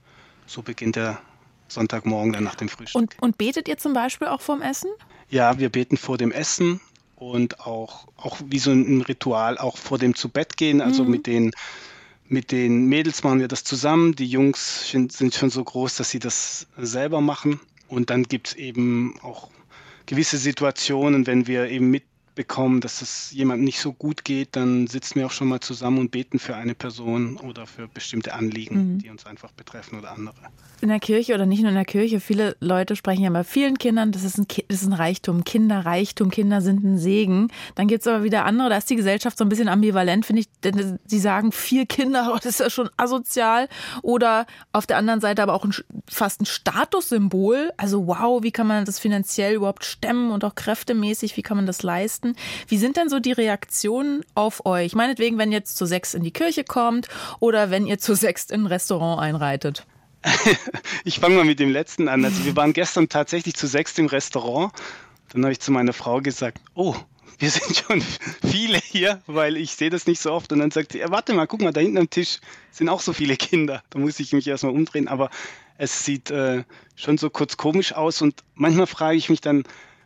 So 0.47 0.63
beginnt 0.63 0.95
der 0.95 1.21
Sonntagmorgen 1.67 2.33
dann 2.33 2.43
nach 2.43 2.55
dem 2.55 2.69
Frühstück. 2.69 2.99
Und, 2.99 3.15
und 3.19 3.37
betet 3.37 3.67
ihr 3.67 3.77
zum 3.77 3.93
Beispiel 3.93 4.27
auch 4.27 4.41
vorm 4.41 4.63
Essen? 4.63 4.89
Ja, 5.29 5.59
wir 5.59 5.69
beten 5.69 5.95
vor 5.95 6.17
dem 6.17 6.31
Essen 6.31 6.81
und 7.19 7.59
auch, 7.59 8.07
auch 8.17 8.37
wie 8.45 8.59
so 8.59 8.71
ein 8.71 9.01
Ritual 9.01 9.57
auch 9.57 9.77
vor 9.77 9.97
dem 9.97 10.15
zu 10.15 10.29
Bett 10.29 10.57
gehen. 10.57 10.81
Also 10.81 11.03
mhm. 11.03 11.11
mit 11.11 11.27
den 11.27 11.51
mit 12.31 12.51
den 12.51 12.85
Mädels 12.85 13.23
machen 13.23 13.39
wir 13.39 13.47
das 13.47 13.63
zusammen. 13.63 14.15
Die 14.15 14.27
Jungs 14.27 14.89
sind 14.89 15.33
schon 15.33 15.49
so 15.49 15.63
groß, 15.63 15.95
dass 15.95 16.11
sie 16.11 16.19
das 16.19 16.67
selber 16.77 17.21
machen. 17.21 17.59
Und 17.87 18.11
dann 18.11 18.23
gibt 18.23 18.49
es 18.49 18.53
eben 18.53 19.19
auch 19.23 19.49
gewisse 20.05 20.37
Situationen, 20.37 21.25
wenn 21.25 21.47
wir 21.47 21.69
eben 21.69 21.89
mit 21.89 22.03
bekommen, 22.39 22.79
dass 22.79 23.01
es 23.01 23.31
jemandem 23.33 23.65
nicht 23.65 23.81
so 23.81 23.91
gut 23.91 24.23
geht, 24.23 24.55
dann 24.55 24.87
sitzen 24.87 25.15
wir 25.15 25.25
auch 25.25 25.31
schon 25.31 25.49
mal 25.49 25.59
zusammen 25.59 25.97
und 25.97 26.11
beten 26.11 26.39
für 26.39 26.55
eine 26.55 26.73
Person 26.73 27.35
oder 27.35 27.67
für 27.67 27.89
bestimmte 27.89 28.33
Anliegen, 28.33 28.93
mhm. 28.93 28.99
die 28.99 29.09
uns 29.09 29.25
einfach 29.25 29.51
betreffen 29.51 29.99
oder 29.99 30.11
andere. 30.11 30.35
In 30.79 30.87
der 30.87 31.01
Kirche 31.01 31.33
oder 31.33 31.45
nicht 31.45 31.59
nur 31.59 31.67
in 31.67 31.75
der 31.75 31.83
Kirche, 31.83 32.21
viele 32.21 32.55
Leute 32.61 32.95
sprechen 32.95 33.23
ja 33.23 33.29
bei 33.29 33.43
vielen 33.43 33.77
Kindern, 33.77 34.13
das 34.13 34.23
ist 34.23 34.37
ein, 34.37 34.47
das 34.69 34.83
ist 34.83 34.87
ein 34.87 34.93
Reichtum, 34.93 35.43
Kinderreichtum, 35.43 36.29
Kinder 36.29 36.61
sind 36.61 36.81
ein 36.81 36.97
Segen. 36.97 37.49
Dann 37.75 37.89
gibt 37.89 38.03
es 38.03 38.07
aber 38.07 38.23
wieder 38.23 38.45
andere, 38.45 38.69
da 38.69 38.77
ist 38.77 38.89
die 38.89 38.95
Gesellschaft 38.95 39.37
so 39.37 39.43
ein 39.43 39.49
bisschen 39.49 39.67
ambivalent, 39.67 40.25
finde 40.25 40.43
ich, 40.43 40.47
denn 40.63 40.97
sie 41.05 41.19
sagen, 41.19 41.51
vier 41.51 41.87
Kinder, 41.87 42.31
das 42.41 42.45
ist 42.45 42.59
ja 42.61 42.69
schon 42.69 42.89
asozial. 42.95 43.67
Oder 44.01 44.45
auf 44.71 44.87
der 44.87 44.95
anderen 44.95 45.19
Seite 45.19 45.43
aber 45.43 45.55
auch 45.55 45.65
ein, 45.65 45.73
fast 46.07 46.39
ein 46.39 46.45
Statussymbol. 46.45 47.73
Also 47.75 48.07
wow, 48.07 48.41
wie 48.41 48.51
kann 48.51 48.67
man 48.67 48.85
das 48.85 48.97
finanziell 48.97 49.55
überhaupt 49.55 49.83
stemmen 49.83 50.31
und 50.31 50.45
auch 50.45 50.55
kräftemäßig, 50.55 51.35
wie 51.35 51.41
kann 51.41 51.57
man 51.57 51.65
das 51.65 51.83
leisten? 51.83 52.28
Weihnachten. 52.29 52.35
Wie 52.67 52.77
sind 52.77 52.97
denn 52.97 53.09
so 53.09 53.19
die 53.19 53.31
Reaktionen 53.31 54.23
auf 54.35 54.65
euch? 54.65 54.95
Meinetwegen, 54.95 55.37
wenn 55.37 55.51
ihr 55.51 55.59
jetzt 55.59 55.77
zu 55.77 55.85
sechs 55.85 56.13
in 56.13 56.23
die 56.23 56.31
Kirche 56.31 56.63
kommt 56.63 57.07
oder 57.39 57.71
wenn 57.71 57.85
ihr 57.87 57.99
zu 57.99 58.15
sechs 58.15 58.49
in 58.49 58.63
ein 58.63 58.67
Restaurant 58.67 59.21
einreitet? 59.21 59.85
ich 61.05 61.19
fange 61.19 61.35
mal 61.35 61.45
mit 61.45 61.59
dem 61.59 61.71
letzten 61.71 62.07
an. 62.09 62.25
Also 62.25 62.43
wir 62.43 62.55
waren 62.55 62.73
gestern 62.73 63.07
tatsächlich 63.07 63.55
zu 63.55 63.67
sechs 63.67 63.97
im 63.97 64.07
Restaurant. 64.07 64.73
Dann 65.31 65.43
habe 65.43 65.53
ich 65.53 65.59
zu 65.59 65.71
meiner 65.71 65.93
Frau 65.93 66.19
gesagt, 66.19 66.59
oh, 66.73 66.95
wir 67.37 67.49
sind 67.49 67.77
schon 67.77 68.01
viele 68.49 68.79
hier, 68.79 69.21
weil 69.27 69.55
ich 69.55 69.71
sehe 69.71 69.89
das 69.89 70.07
nicht 70.07 70.19
so 70.19 70.33
oft. 70.33 70.51
Und 70.51 70.59
dann 70.59 70.71
sagt 70.71 70.91
sie, 70.91 70.99
ja, 70.99 71.09
warte 71.09 71.33
mal, 71.33 71.47
guck 71.47 71.61
mal, 71.61 71.71
da 71.71 71.79
hinten 71.79 71.99
am 71.99 72.09
Tisch 72.09 72.39
sind 72.71 72.89
auch 72.89 72.99
so 72.99 73.13
viele 73.13 73.37
Kinder. 73.37 73.81
Da 73.91 73.99
muss 73.99 74.19
ich 74.19 74.33
mich 74.33 74.45
erstmal 74.47 74.73
umdrehen. 74.73 75.07
Aber 75.07 75.29
es 75.77 76.03
sieht 76.03 76.31
äh, 76.31 76.65
schon 76.97 77.17
so 77.17 77.29
kurz 77.29 77.55
komisch 77.55 77.93
aus. 77.93 78.21
Und 78.21 78.43
manchmal 78.55 78.87
frage 78.87 79.17
ich 79.17 79.29
mich 79.29 79.39
dann 79.39 79.63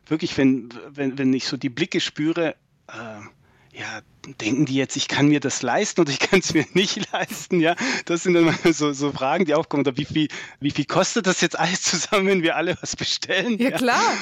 wirklich, 0.07 0.37
wenn, 0.37 0.69
wenn, 0.89 1.17
wenn 1.17 1.33
ich 1.33 1.47
so 1.47 1.57
die 1.57 1.69
Blicke 1.69 1.99
spüre, 1.99 2.55
äh, 2.87 3.77
ja, 3.77 4.01
denken 4.39 4.65
die 4.65 4.75
jetzt, 4.75 4.95
ich 4.95 5.07
kann 5.07 5.27
mir 5.27 5.39
das 5.39 5.61
leisten 5.61 6.01
oder 6.01 6.11
ich 6.11 6.19
kann 6.19 6.39
es 6.39 6.53
mir 6.53 6.65
nicht 6.73 7.11
leisten? 7.11 7.59
Ja, 7.59 7.75
das 8.05 8.23
sind 8.23 8.35
dann 8.35 8.55
so, 8.73 8.93
so 8.93 9.11
Fragen, 9.11 9.45
die 9.45 9.55
aufkommen. 9.55 9.81
Oder 9.81 9.97
wie 9.97 10.05
viel, 10.05 10.27
wie 10.59 10.71
viel 10.71 10.85
kostet 10.85 11.27
das 11.27 11.41
jetzt 11.41 11.57
alles 11.57 11.81
zusammen, 11.81 12.27
wenn 12.27 12.43
wir 12.43 12.55
alle 12.55 12.77
was 12.81 12.95
bestellen? 12.95 13.57
Ja, 13.57 13.69
ja. 13.69 13.77
klar. 13.77 14.13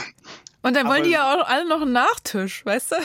Und 0.63 0.75
dann 0.75 0.87
wollen 0.87 1.03
die 1.03 1.11
ja 1.11 1.33
auch 1.33 1.47
alle 1.47 1.67
noch 1.67 1.81
einen 1.81 1.91
Nachtisch, 1.93 2.65
weißt 2.65 2.91
du? 2.91 2.95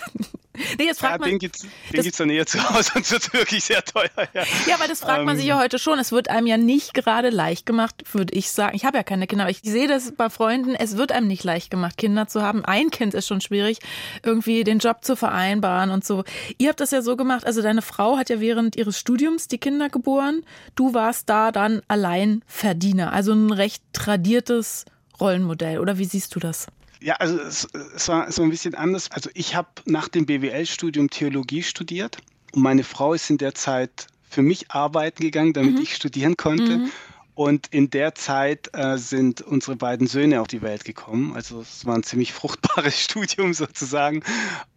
Nee, 0.78 0.84
jetzt 0.84 1.00
fragt 1.00 1.14
ja, 1.14 1.18
man, 1.18 1.30
den 1.30 1.38
gibt 1.38 1.62
es 1.92 2.16
dann 2.16 2.30
eher 2.30 2.46
zu 2.46 2.58
Hause 2.70 2.92
und 2.94 3.10
wird 3.10 3.32
wirklich 3.32 3.64
sehr 3.64 3.84
teuer. 3.84 4.10
Ja, 4.34 4.44
ja 4.66 4.74
aber 4.74 4.88
das 4.88 5.00
fragt 5.00 5.20
ähm, 5.20 5.26
man 5.26 5.36
sich 5.36 5.46
ja 5.46 5.58
heute 5.58 5.78
schon. 5.78 5.98
Es 5.98 6.12
wird 6.12 6.28
einem 6.28 6.46
ja 6.46 6.56
nicht 6.56 6.94
gerade 6.94 7.30
leicht 7.30 7.66
gemacht, 7.66 8.02
würde 8.12 8.34
ich 8.34 8.50
sagen. 8.50 8.76
Ich 8.76 8.84
habe 8.84 8.96
ja 8.96 9.02
keine 9.02 9.26
Kinder, 9.26 9.44
aber 9.44 9.50
ich 9.50 9.60
sehe 9.62 9.88
das 9.88 10.12
bei 10.12 10.30
Freunden. 10.30 10.74
Es 10.74 10.96
wird 10.96 11.12
einem 11.12 11.26
nicht 11.26 11.44
leicht 11.44 11.70
gemacht, 11.70 11.96
Kinder 11.96 12.26
zu 12.28 12.42
haben. 12.42 12.64
Ein 12.64 12.90
Kind 12.90 13.14
ist 13.14 13.26
schon 13.26 13.40
schwierig, 13.40 13.78
irgendwie 14.22 14.64
den 14.64 14.78
Job 14.78 15.04
zu 15.04 15.16
vereinbaren 15.16 15.90
und 15.90 16.04
so. 16.04 16.24
Ihr 16.58 16.68
habt 16.68 16.80
das 16.80 16.90
ja 16.90 17.02
so 17.02 17.16
gemacht, 17.16 17.46
also 17.46 17.62
deine 17.62 17.82
Frau 17.82 18.16
hat 18.16 18.30
ja 18.30 18.40
während 18.40 18.76
ihres 18.76 18.98
Studiums 18.98 19.48
die 19.48 19.58
Kinder 19.58 19.88
geboren. 19.88 20.42
Du 20.74 20.94
warst 20.94 21.28
da 21.28 21.52
dann 21.52 21.82
allein 21.88 22.42
Verdiener. 22.46 23.12
Also 23.12 23.32
ein 23.32 23.52
recht 23.52 23.82
tradiertes 23.92 24.84
Rollenmodell. 25.20 25.78
Oder 25.78 25.98
wie 25.98 26.04
siehst 26.04 26.34
du 26.34 26.40
das? 26.40 26.66
Ja, 27.00 27.14
also 27.14 27.38
es, 27.38 27.68
es, 27.94 28.08
war, 28.08 28.26
war 28.26 28.44
ein 28.44 28.50
bisschen 28.50 28.74
anders. 28.74 29.10
Also 29.10 29.30
ich 29.34 29.54
habe 29.54 29.68
nach 29.84 30.08
dem 30.08 30.26
BWL-Studium 30.26 31.10
Theologie 31.10 31.62
studiert 31.62 32.18
und 32.52 32.62
meine 32.62 32.84
Frau 32.84 33.14
ist 33.14 33.28
in 33.30 33.38
der 33.38 33.54
Zeit 33.54 34.06
für 34.28 34.42
mich 34.42 34.70
arbeiten 34.70 35.22
gegangen, 35.22 35.52
damit 35.52 35.76
mhm. 35.76 35.82
ich 35.82 35.94
studieren 35.94 36.36
konnte. 36.36 36.78
Mhm. 36.78 36.90
Und 37.36 37.66
in 37.66 37.90
der 37.90 38.14
Zeit 38.14 38.70
äh, 38.72 38.96
sind 38.96 39.42
unsere 39.42 39.76
beiden 39.76 40.06
Söhne 40.06 40.40
auf 40.40 40.48
die 40.48 40.62
Welt 40.62 40.86
gekommen. 40.86 41.34
Also 41.34 41.60
es 41.60 41.84
war 41.84 41.94
ein 41.94 42.02
ziemlich 42.02 42.32
fruchtbares 42.32 42.98
Studium 43.04 43.52
sozusagen. 43.52 44.22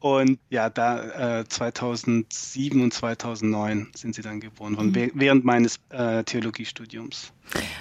Und 0.02 0.40
ja, 0.50 0.70
da 0.70 1.40
äh, 1.40 1.48
2007 1.48 2.82
und 2.82 2.94
2009 2.94 3.88
sind 3.96 4.14
sie 4.14 4.22
dann 4.22 4.42
geboren 4.42 4.76
worden, 4.76 4.92
mhm. 4.92 5.12
während 5.14 5.46
meines 5.46 5.80
äh, 5.88 6.26
Theologiestudiums. 6.26 7.32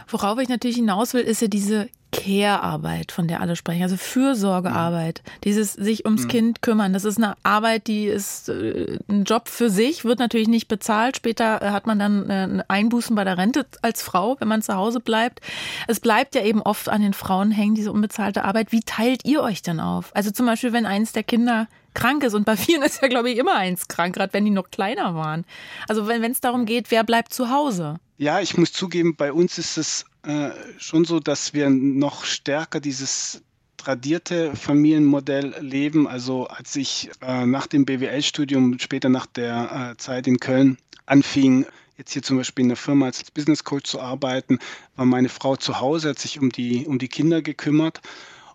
Worauf 0.07 0.39
ich 0.39 0.49
natürlich 0.49 0.77
hinaus 0.77 1.13
will, 1.13 1.23
ist 1.23 1.43
ja 1.43 1.49
diese 1.49 1.91
Care-Arbeit, 2.11 3.13
von 3.13 3.29
der 3.29 3.41
alle 3.41 3.55
sprechen, 3.55 3.83
also 3.83 3.97
Fürsorgearbeit, 3.97 5.23
mhm. 5.25 5.41
dieses 5.45 5.73
sich 5.75 6.05
ums 6.05 6.25
mhm. 6.25 6.29
Kind 6.29 6.63
kümmern. 6.63 6.93
Das 6.93 7.05
ist 7.05 7.19
eine 7.19 7.37
Arbeit, 7.43 7.87
die 7.87 8.07
ist 8.07 8.49
äh, 8.49 8.99
ein 9.09 9.25
Job 9.25 9.49
für 9.49 9.69
sich, 9.69 10.05
wird 10.05 10.19
natürlich 10.19 10.49
nicht 10.49 10.69
bezahlt. 10.69 11.17
Später 11.17 11.63
äh, 11.63 11.71
hat 11.71 11.87
man 11.87 11.99
dann 11.99 12.31
äh, 12.31 12.63
Einbußen 12.69 13.15
bei 13.15 13.25
der 13.25 13.37
Rente 13.37 13.67
als 13.83 14.03
Frau, 14.03 14.37
wenn 14.39 14.49
man 14.49 14.63
zu 14.63 14.75
Hause 14.75 15.01
bleibt. 15.01 15.41
Es 15.87 16.01
bleibt 16.01 16.35
ja 16.35 16.43
eben 16.43 16.63
oft 16.63 16.89
an 16.89 17.03
den 17.03 17.13
Frauen 17.13 17.51
hängen, 17.51 17.75
diese 17.75 17.93
unbezahlte 17.93 18.45
Arbeit. 18.45 18.73
Wie 18.73 18.81
teilt 18.81 19.25
ihr 19.25 19.43
euch 19.43 19.63
denn 19.63 19.81
auf? 19.81 20.11
Also 20.15 20.31
zum 20.31 20.47
Beispiel, 20.47 20.73
wenn 20.73 20.87
eins 20.87 21.13
der 21.13 21.25
Kinder 21.25 21.69
krank 21.93 22.25
ist 22.25 22.35
und 22.35 22.45
bei 22.45 22.57
vielen 22.59 22.83
ist 22.83 23.03
ja, 23.03 23.09
glaube 23.09 23.31
ich, 23.31 23.39
immer 23.39 23.55
eins 23.55 23.89
krank, 23.89 24.15
gerade 24.15 24.33
wenn 24.33 24.45
die 24.45 24.51
noch 24.51 24.71
kleiner 24.71 25.15
waren. 25.15 25.45
Also 25.89 26.09
wenn 26.09 26.23
es 26.25 26.41
darum 26.41 26.65
geht, 26.65 26.91
wer 26.91 27.05
bleibt 27.05 27.35
zu 27.35 27.51
Hause? 27.51 28.01
Ja, 28.21 28.41
ich 28.41 28.59
muss 28.59 28.73
zugeben, 28.73 29.15
bei 29.15 29.33
uns 29.33 29.59
ist 29.59 29.77
es 29.77 30.05
äh, 30.25 30.51
schon 30.77 31.05
so, 31.05 31.21
dass 31.21 31.55
wir 31.55 31.71
noch 31.71 32.25
stärker 32.25 32.81
dieses 32.81 33.43
tradierte 33.77 34.57
Familienmodell 34.57 35.55
leben. 35.61 36.09
Also 36.09 36.49
als 36.49 36.75
ich 36.75 37.11
äh, 37.23 37.47
nach 37.47 37.69
dem 37.69 37.85
BWL-Studium, 37.85 38.81
später 38.81 39.09
nach 39.09 39.27
der 39.27 39.93
äh, 39.93 39.97
Zeit 39.99 40.27
in 40.27 40.41
Köln 40.41 40.79
anfing, 41.07 41.65
jetzt 41.97 42.13
hier 42.13 42.25
zum 42.25 42.39
Beispiel 42.39 42.65
in 42.65 42.71
der 42.71 42.77
Firma 42.77 43.07
als 43.07 43.31
Business 43.31 43.63
Coach 43.63 43.89
zu 43.89 44.01
arbeiten, 44.01 44.59
war 44.97 45.07
meine 45.07 45.29
Frau 45.29 45.55
zu 45.55 45.79
Hause, 45.81 46.09
hat 46.11 46.19
sich 46.19 46.41
um 46.41 46.51
die, 46.51 46.89
um 46.89 46.99
die 46.99 47.09
Kinder 47.09 47.41
gekümmert. 47.41 48.01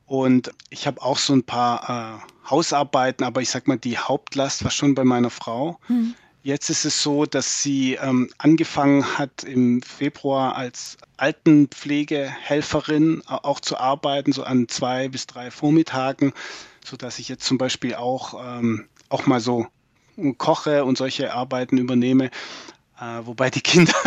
Und 0.05 0.51
ich 0.71 0.87
habe 0.87 1.01
auch 1.01 1.17
so 1.17 1.33
ein 1.33 1.43
paar 1.43 2.19
äh, 2.19 2.49
Hausarbeiten, 2.49 3.25
aber 3.25 3.41
ich 3.41 3.49
sag 3.49 3.69
mal, 3.69 3.77
die 3.77 3.97
Hauptlast 3.97 4.65
war 4.65 4.71
schon 4.71 4.93
bei 4.93 5.05
meiner 5.05 5.29
Frau. 5.29 5.79
Mhm. 5.87 6.15
Jetzt 6.45 6.69
ist 6.69 6.83
es 6.83 7.01
so, 7.01 7.25
dass 7.25 7.63
sie 7.63 7.93
ähm, 7.95 8.29
angefangen 8.37 9.17
hat 9.17 9.45
im 9.45 9.81
Februar 9.81 10.57
als 10.57 10.97
Altenpflegehelferin 11.15 13.23
auch 13.25 13.61
zu 13.61 13.77
arbeiten, 13.77 14.33
so 14.33 14.43
an 14.43 14.67
zwei 14.67 15.07
bis 15.07 15.25
drei 15.25 15.51
Vormittagen, 15.51 16.33
so 16.83 16.97
dass 16.97 17.17
ich 17.17 17.29
jetzt 17.29 17.45
zum 17.45 17.57
Beispiel 17.57 17.95
auch, 17.95 18.33
ähm, 18.45 18.89
auch 19.07 19.25
mal 19.25 19.39
so 19.39 19.67
koche 20.37 20.83
und 20.83 20.97
solche 20.97 21.33
Arbeiten 21.33 21.77
übernehme. 21.77 22.25
Äh, 22.99 23.21
wobei 23.23 23.49
die 23.49 23.61
Kinder 23.61 23.93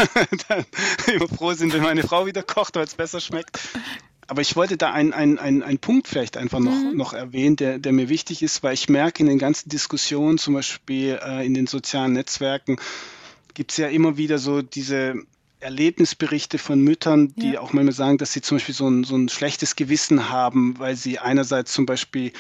dann 0.48 0.66
immer 1.06 1.28
froh 1.28 1.54
sind, 1.54 1.72
wenn 1.72 1.82
meine 1.82 2.02
Frau 2.02 2.26
wieder 2.26 2.42
kocht, 2.42 2.76
weil 2.76 2.84
es 2.84 2.96
besser 2.96 3.20
schmeckt 3.20 3.58
aber 4.28 4.42
ich 4.42 4.56
wollte 4.56 4.76
da 4.76 4.92
einen 4.92 5.12
ein, 5.12 5.62
ein 5.62 5.78
Punkt 5.78 6.08
vielleicht 6.08 6.36
einfach 6.36 6.58
noch, 6.58 6.72
mhm. 6.72 6.96
noch 6.96 7.12
erwähnen, 7.12 7.56
der, 7.56 7.78
der 7.78 7.92
mir 7.92 8.08
wichtig 8.08 8.42
ist, 8.42 8.62
weil 8.62 8.74
ich 8.74 8.88
merke 8.88 9.22
in 9.22 9.28
den 9.28 9.38
ganzen 9.38 9.68
Diskussionen, 9.68 10.38
zum 10.38 10.54
Beispiel 10.54 11.18
äh, 11.24 11.46
in 11.46 11.54
den 11.54 11.66
sozialen 11.66 12.12
Netzwerken, 12.12 12.78
gibt 13.54 13.70
es 13.70 13.76
ja 13.76 13.88
immer 13.88 14.16
wieder 14.16 14.38
so 14.38 14.62
diese 14.62 15.14
Erlebnisberichte 15.60 16.58
von 16.58 16.80
Müttern, 16.80 17.34
die 17.36 17.52
ja. 17.52 17.60
auch 17.60 17.72
manchmal 17.72 17.94
sagen, 17.94 18.18
dass 18.18 18.32
sie 18.32 18.42
zum 18.42 18.56
Beispiel 18.56 18.74
so 18.74 18.88
ein, 18.88 19.04
so 19.04 19.16
ein 19.16 19.28
schlechtes 19.28 19.76
Gewissen 19.76 20.28
haben, 20.28 20.78
weil 20.78 20.96
sie 20.96 21.18
einerseits 21.18 21.72
zum 21.72 21.86
Beispiel 21.86 22.32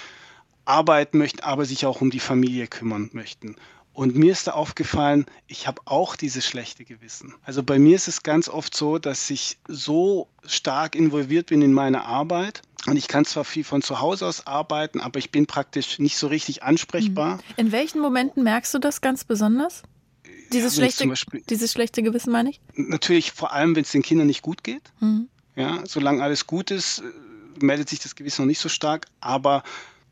arbeiten 0.64 1.18
möchten, 1.18 1.40
aber 1.40 1.64
sich 1.64 1.86
auch 1.86 2.00
um 2.00 2.10
die 2.10 2.20
Familie 2.20 2.66
kümmern 2.66 3.10
möchten. 3.12 3.56
Und 3.96 4.14
mir 4.14 4.32
ist 4.32 4.46
da 4.46 4.50
aufgefallen, 4.50 5.24
ich 5.46 5.66
habe 5.66 5.80
auch 5.86 6.16
dieses 6.16 6.44
schlechte 6.44 6.84
Gewissen. 6.84 7.32
Also 7.44 7.62
bei 7.62 7.78
mir 7.78 7.96
ist 7.96 8.08
es 8.08 8.22
ganz 8.22 8.46
oft 8.46 8.76
so, 8.76 8.98
dass 8.98 9.30
ich 9.30 9.56
so 9.68 10.28
stark 10.44 10.94
involviert 10.94 11.46
bin 11.46 11.62
in 11.62 11.72
meine 11.72 12.04
Arbeit. 12.04 12.60
Und 12.86 12.98
ich 12.98 13.08
kann 13.08 13.24
zwar 13.24 13.44
viel 13.44 13.64
von 13.64 13.80
zu 13.80 13.98
Hause 13.98 14.26
aus 14.26 14.46
arbeiten, 14.46 15.00
aber 15.00 15.18
ich 15.18 15.30
bin 15.30 15.46
praktisch 15.46 15.98
nicht 15.98 16.18
so 16.18 16.26
richtig 16.26 16.62
ansprechbar. 16.62 17.36
Mhm. 17.36 17.40
In 17.56 17.72
welchen 17.72 18.00
Momenten 18.00 18.42
merkst 18.42 18.74
du 18.74 18.78
das 18.78 19.00
ganz 19.00 19.24
besonders? 19.24 19.82
Dieses, 20.52 20.76
ja, 20.76 20.82
schlechte, 20.82 21.06
Beispiel, 21.06 21.42
dieses 21.48 21.72
schlechte 21.72 22.02
Gewissen 22.02 22.32
meine 22.32 22.50
ich? 22.50 22.60
Natürlich 22.74 23.32
vor 23.32 23.54
allem, 23.54 23.74
wenn 23.76 23.82
es 23.84 23.92
den 23.92 24.02
Kindern 24.02 24.26
nicht 24.26 24.42
gut 24.42 24.62
geht. 24.62 24.92
Mhm. 25.00 25.30
Ja, 25.54 25.84
solange 25.86 26.22
alles 26.22 26.46
gut 26.46 26.70
ist, 26.70 26.98
äh, 26.98 27.64
meldet 27.64 27.88
sich 27.88 28.00
das 28.00 28.14
Gewissen 28.14 28.42
noch 28.42 28.46
nicht 28.46 28.60
so 28.60 28.68
stark. 28.68 29.06
Aber 29.20 29.62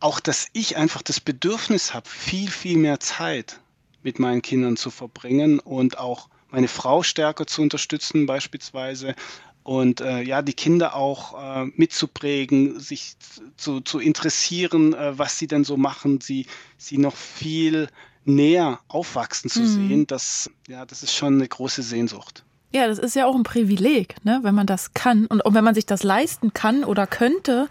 auch, 0.01 0.21
dass 0.21 0.49
ich 0.55 0.79
einfach 0.79 1.03
das 1.03 1.21
Bedürfnis 1.21 1.93
habe, 1.93 2.09
viel, 2.09 2.51
viel 2.51 2.79
mehr 2.79 2.99
Zeit 2.99 3.61
mit 4.05 4.21
meinen 4.21 4.43
Kindern 4.43 4.77
zu 4.77 4.91
verbringen 4.91 5.59
und 5.59 5.99
auch 5.99 6.29
meine 6.51 6.69
Frau 6.69 7.03
stärker 7.03 7.49
zu 7.49 7.63
unterstützen 7.63 8.27
beispielsweise 8.27 9.17
und 9.65 10.03
äh, 10.03 10.23
ja, 10.23 10.43
die 10.43 10.53
Kinder 10.53 10.95
auch 10.95 11.65
äh, 11.65 11.65
mitzuprägen, 11.75 12.79
sich 12.79 13.17
zu, 13.57 13.81
zu 13.81 13.99
interessieren, 13.99 14.93
äh, 14.93 15.19
was 15.19 15.39
sie 15.39 15.47
denn 15.47 15.65
so 15.65 15.77
machen, 15.79 16.21
sie, 16.21 16.47
sie 16.77 16.99
noch 16.99 17.17
viel 17.17 17.89
näher 18.27 18.79
aufwachsen 18.89 19.51
zu 19.51 19.61
mhm. 19.61 19.89
sehen, 19.89 20.07
das, 20.07 20.51
ja, 20.69 20.85
das 20.85 21.03
ist 21.03 21.15
schon 21.15 21.35
eine 21.35 21.49
große 21.49 21.83
Sehnsucht. 21.83 22.45
Ja, 22.73 22.89
das 22.89 22.99
ist 22.99 23.15
ja 23.15 23.25
auch 23.25 23.37
ein 23.37 23.43
Privileg, 23.43 24.17
ne, 24.25 24.41
wenn 24.43 24.55
man 24.55 24.67
das 24.67 24.95
kann 24.95 25.27
und, 25.27 25.41
und 25.41 25.55
wenn 25.55 25.65
man 25.65 25.75
sich 25.75 25.87
das 25.87 26.03
leisten 26.03 26.53
kann 26.53 26.85
oder 26.85 27.07
könnte. 27.07 27.69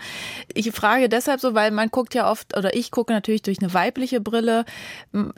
Ich 0.54 0.72
frage 0.72 1.10
deshalb 1.10 1.42
so, 1.42 1.54
weil 1.54 1.72
man 1.72 1.90
guckt 1.90 2.16
ja 2.16 2.32
oft, 2.32 2.58
oder 2.58 2.74
ich 2.76 2.90
gucke 2.90 3.14
natürlich 3.14 3.42
durch 3.42 3.60
eine 3.62 3.74
weibliche 3.74 4.20
Brille. 4.20 4.66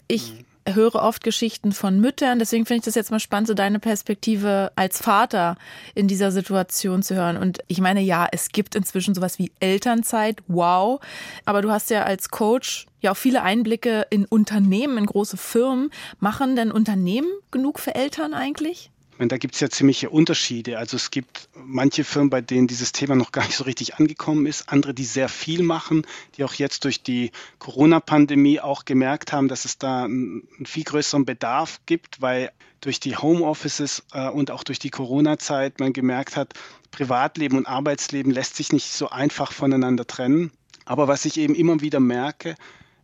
Ich 0.08 0.32
mhm 0.32 0.46
höre 0.68 0.96
oft 0.96 1.24
Geschichten 1.24 1.72
von 1.72 2.00
Müttern. 2.00 2.40
Deswegen 2.40 2.66
finde 2.66 2.80
ich 2.80 2.86
das 2.86 2.96
jetzt 2.96 3.12
mal 3.12 3.20
spannend, 3.20 3.48
so 3.48 3.54
deine 3.54 3.80
Perspektive 3.80 4.72
als 4.76 5.02
Vater 5.02 5.58
in 5.94 6.08
dieser 6.08 6.32
Situation 6.32 7.04
zu 7.04 7.16
hören. 7.16 7.38
Und 7.38 7.60
ich 7.68 7.82
meine, 7.82 8.02
ja, 8.02 8.28
es 8.32 8.50
gibt 8.50 8.76
inzwischen 8.76 9.14
sowas 9.14 9.38
wie 9.38 9.52
Elternzeit. 9.60 10.42
Wow. 10.48 11.00
Aber 11.46 11.62
du 11.62 11.72
hast 11.72 11.90
ja 11.90 12.04
als 12.04 12.30
Coach 12.30 12.88
ja 13.02 13.12
auch 13.12 13.18
viele 13.18 13.44
Einblicke 13.44 14.08
in 14.10 14.26
Unternehmen, 14.26 14.98
in 14.98 15.06
große 15.06 15.38
Firmen. 15.38 15.92
Machen 16.20 16.56
denn 16.56 16.72
Unternehmen 16.72 17.30
genug 17.52 17.80
für 17.80 17.94
Eltern 17.94 18.34
eigentlich? 18.34 18.92
Meine, 19.18 19.30
da 19.30 19.38
gibt 19.38 19.56
es 19.56 19.62
ja 19.62 19.70
ziemliche 19.70 20.10
Unterschiede. 20.10 20.78
Also 20.78 20.98
es 20.98 21.10
gibt 21.10 21.48
manche 21.56 22.04
Firmen, 22.04 22.30
bei 22.30 22.42
denen 22.42 22.68
dieses 22.68 22.92
Thema 22.92 23.16
noch 23.16 23.32
gar 23.32 23.46
nicht 23.46 23.56
so 23.56 23.64
richtig 23.64 23.96
angekommen 23.96 24.46
ist, 24.46 24.68
andere, 24.68 24.94
die 24.94 25.06
sehr 25.06 25.30
viel 25.30 25.64
machen, 25.64 26.06
die 26.36 26.44
auch 26.44 26.54
jetzt 26.54 26.84
durch 26.84 27.02
die 27.02 27.32
Corona-Pandemie 27.60 28.60
auch 28.60 28.84
gemerkt 28.84 29.32
haben, 29.32 29.48
dass 29.48 29.64
es 29.64 29.78
da 29.78 30.04
einen 30.04 30.46
viel 30.66 30.84
größeren 30.84 31.24
Bedarf 31.24 31.80
gibt, 31.86 32.22
weil 32.22 32.52
durch 32.82 33.00
die 33.00 33.16
Homeoffices 33.16 34.04
äh, 34.12 34.28
und 34.30 34.52
auch 34.52 34.66
durch 34.66 34.80
die 34.80 34.90
Corona-Zeit 34.90 35.80
man 35.80 35.94
gemerkt 35.94 36.36
hat, 36.36 36.54
Privatleben 36.92 37.58
und 37.58 37.68
Arbeitsleben 37.68 38.34
lässt 38.34 38.58
sich 38.58 38.74
nicht 38.74 38.92
so 38.92 39.10
einfach 39.10 39.54
voneinander 39.54 40.06
trennen. 40.06 40.52
Aber 40.84 41.08
was 41.08 41.24
ich 41.24 41.38
eben 41.38 41.56
immer 41.56 41.80
wieder 41.80 42.02
merke, 42.02 42.56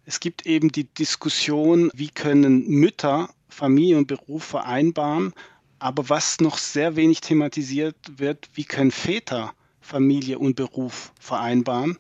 es 0.06 0.20
gibt 0.20 0.46
eben 0.46 0.72
die 0.72 0.94
Diskussion, 0.94 1.90
wie 1.94 2.10
können 2.10 2.68
Mütter 2.68 3.30
Familie 3.48 3.98
und 3.98 4.08
Beruf 4.08 4.44
vereinbaren 4.44 5.34
Aber 5.82 6.10
was 6.10 6.40
noch 6.40 6.60
sehr 6.60 6.96
wenig 6.96 7.22
thematisiert 7.22 7.96
wird, 8.18 8.50
wie 8.54 8.66
können 8.66 8.92
Väter 8.92 9.52
Familie 9.82 10.38
und 10.38 10.56
Beruf 10.56 11.12
vereinbaren? 11.20 11.98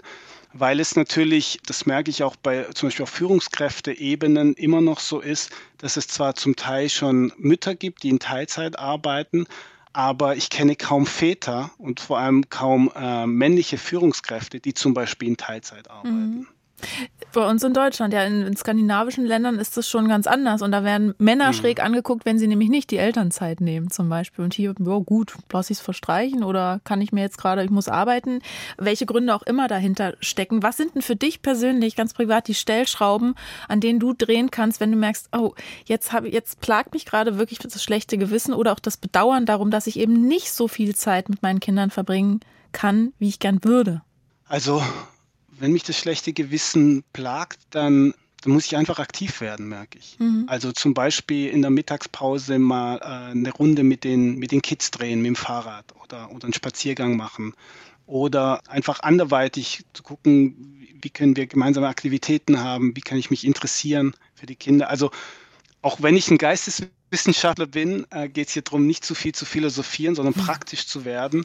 Weil 0.54 0.80
es 0.80 0.96
natürlich, 0.96 1.60
das 1.66 1.88
merke 1.88 2.12
ich 2.12 2.22
auch 2.22 2.36
bei 2.36 2.66
zum 2.76 2.88
Beispiel 2.88 3.04
auf 3.04 3.10
Führungskräfteebenen 3.10 4.54
immer 4.54 4.82
noch 4.82 5.00
so 5.00 5.20
ist, 5.20 5.50
dass 5.80 5.98
es 5.98 6.08
zwar 6.08 6.36
zum 6.36 6.56
Teil 6.56 6.90
schon 6.90 7.34
Mütter 7.38 7.74
gibt, 7.74 8.04
die 8.04 8.10
in 8.10 8.20
Teilzeit 8.20 8.78
arbeiten, 8.78 9.48
aber 9.94 10.36
ich 10.36 10.52
kenne 10.52 10.76
kaum 10.76 11.08
Väter 11.08 11.72
und 11.80 12.00
vor 12.00 12.20
allem 12.20 12.50
kaum 12.50 12.92
äh, 12.96 13.26
männliche 13.26 13.80
Führungskräfte, 13.80 14.60
die 14.60 14.76
zum 14.76 14.94
Beispiel 14.94 15.30
in 15.30 15.38
Teilzeit 15.38 15.90
arbeiten. 15.90 16.36
Mhm. 16.36 16.48
Bei 17.34 17.50
uns 17.50 17.64
in 17.64 17.74
Deutschland, 17.74 18.14
ja, 18.14 18.24
in, 18.24 18.42
in, 18.46 18.58
skandinavischen 18.58 19.26
Ländern 19.26 19.58
ist 19.58 19.78
das 19.78 19.90
schon 19.90 20.10
ganz 20.10 20.28
anders. 20.28 20.62
Und 20.62 20.72
da 20.72 20.84
werden 20.84 21.14
Männer 21.18 21.50
mhm. 21.50 21.54
schräg 21.54 21.82
angeguckt, 21.82 22.26
wenn 22.26 22.38
sie 22.38 22.48
nämlich 22.48 22.70
nicht 22.70 22.92
die 22.92 22.98
Elternzeit 22.98 23.62
nehmen, 23.62 23.90
zum 23.90 24.10
Beispiel. 24.10 24.44
Und 24.44 24.54
hier, 24.54 24.74
ja, 24.78 24.98
gut, 24.98 25.34
lasse 25.52 25.72
ich 25.72 25.80
es 25.80 25.84
verstreichen 25.84 26.44
oder 26.44 26.82
kann 26.84 27.02
ich 27.02 27.14
mir 27.14 27.22
jetzt 27.22 27.38
gerade, 27.38 27.64
ich 27.64 27.70
muss 27.70 27.88
arbeiten, 27.88 28.40
welche 28.78 29.06
Gründe 29.06 29.34
auch 29.34 29.44
immer 29.44 29.68
dahinter 29.68 30.16
stecken. 30.20 30.62
Was 30.62 30.78
sind 30.78 30.96
denn 30.96 31.02
für 31.02 31.16
dich 31.16 31.42
persönlich, 31.42 31.96
ganz 31.96 32.14
privat, 32.14 32.48
die 32.48 32.54
Stellschrauben, 32.54 33.36
an 33.68 33.80
denen 33.80 34.00
du 34.00 34.14
drehen 34.14 34.52
kannst, 34.52 34.82
wenn 34.82 34.92
du 34.92 34.98
merkst, 34.98 35.30
oh, 35.32 35.54
jetzt 35.86 36.12
habe 36.12 36.30
jetzt 36.30 36.60
plagt 36.60 36.94
mich 36.94 37.06
gerade 37.06 37.38
wirklich 37.38 37.60
das 37.60 37.82
schlechte 37.82 38.18
Gewissen 38.18 38.54
oder 38.54 38.74
auch 38.74 38.80
das 38.80 38.98
Bedauern 38.98 39.46
darum, 39.46 39.72
dass 39.72 39.88
ich 39.88 39.98
eben 39.98 40.28
nicht 40.28 40.52
so 40.52 40.68
viel 40.68 40.96
Zeit 40.96 41.30
mit 41.30 41.42
meinen 41.42 41.60
Kindern 41.60 41.92
verbringen 41.92 42.42
kann, 42.72 43.14
wie 43.20 43.28
ich 43.28 43.40
gern 43.40 43.64
würde? 43.64 44.02
Also 44.48 44.82
wenn 45.62 45.72
mich 45.72 45.84
das 45.84 45.98
schlechte 45.98 46.34
Gewissen 46.34 47.04
plagt, 47.14 47.60
dann, 47.70 48.14
dann 48.42 48.54
muss 48.54 48.66
ich 48.66 48.76
einfach 48.76 49.00
aktiv 49.00 49.42
werden, 49.42 49.70
merke 49.70 50.00
ich. 50.00 50.18
Mhm. 50.20 50.46
Also 50.48 50.72
zum 50.72 50.94
Beispiel 50.94 51.50
in 51.50 51.62
der 51.62 51.72
Mittagspause 51.72 52.58
mal 52.58 52.98
äh, 52.98 53.32
eine 53.32 53.52
Runde 53.52 53.84
mit 53.84 54.04
den, 54.04 54.36
mit 54.38 54.52
den 54.52 54.62
Kids 54.62 54.92
drehen, 54.92 55.22
mit 55.22 55.28
dem 55.28 55.36
Fahrrad 55.36 55.86
oder, 56.04 56.32
oder 56.32 56.46
einen 56.46 56.54
Spaziergang 56.54 57.16
machen. 57.16 57.54
Oder 58.08 58.62
einfach 58.68 59.02
anderweitig 59.02 59.86
zu 59.94 60.04
gucken, 60.04 60.88
wie 61.02 61.10
können 61.10 61.36
wir 61.36 61.48
gemeinsame 61.48 61.88
Aktivitäten 61.88 62.60
haben, 62.60 62.96
wie 62.96 63.02
kann 63.02 63.18
ich 63.18 63.30
mich 63.30 63.46
interessieren 63.46 64.14
für 64.34 64.48
die 64.48 64.56
Kinder. 64.56 64.90
Also 64.90 65.12
auch 65.82 66.02
wenn 66.02 66.18
ich 66.18 66.30
ein 66.30 66.38
Geisteswissenschaftler 66.38 67.68
bin, 67.68 68.06
äh, 68.10 68.28
geht 68.28 68.48
es 68.48 68.54
hier 68.54 68.64
darum, 68.64 68.88
nicht 68.88 69.06
zu 69.06 69.16
viel 69.16 69.34
zu 69.34 69.46
philosophieren, 69.46 70.16
sondern 70.16 70.34
mhm. 70.36 70.44
praktisch 70.44 70.88
zu 70.88 71.06
werden. 71.06 71.44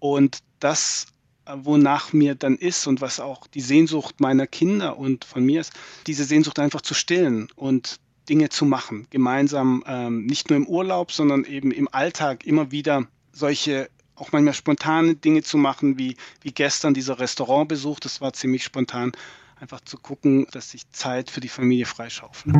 Und 0.00 0.38
das 0.58 1.06
wonach 1.54 2.12
mir 2.12 2.34
dann 2.34 2.56
ist 2.56 2.86
und 2.86 3.00
was 3.00 3.20
auch 3.20 3.46
die 3.46 3.60
Sehnsucht 3.60 4.20
meiner 4.20 4.46
Kinder 4.46 4.98
und 4.98 5.24
von 5.24 5.44
mir 5.44 5.60
ist, 5.60 5.72
diese 6.06 6.24
Sehnsucht 6.24 6.58
einfach 6.58 6.82
zu 6.82 6.94
stillen 6.94 7.48
und 7.56 8.00
Dinge 8.28 8.50
zu 8.50 8.66
machen, 8.66 9.06
gemeinsam, 9.10 9.82
ähm, 9.86 10.26
nicht 10.26 10.50
nur 10.50 10.58
im 10.58 10.66
Urlaub, 10.66 11.12
sondern 11.12 11.44
eben 11.44 11.72
im 11.72 11.88
Alltag 11.92 12.44
immer 12.46 12.70
wieder 12.70 13.06
solche 13.32 13.88
auch 14.14 14.32
manchmal 14.32 14.54
spontane 14.54 15.14
Dinge 15.14 15.42
zu 15.42 15.56
machen, 15.58 15.96
wie, 15.96 16.16
wie 16.42 16.50
gestern 16.50 16.92
dieser 16.92 17.20
Restaurantbesuch, 17.20 18.00
das 18.00 18.20
war 18.20 18.32
ziemlich 18.32 18.64
spontan, 18.64 19.12
einfach 19.60 19.80
zu 19.80 19.96
gucken, 19.96 20.46
dass 20.50 20.74
ich 20.74 20.90
Zeit 20.90 21.30
für 21.30 21.40
die 21.40 21.48
Familie 21.48 21.86
freischaufle. 21.86 22.52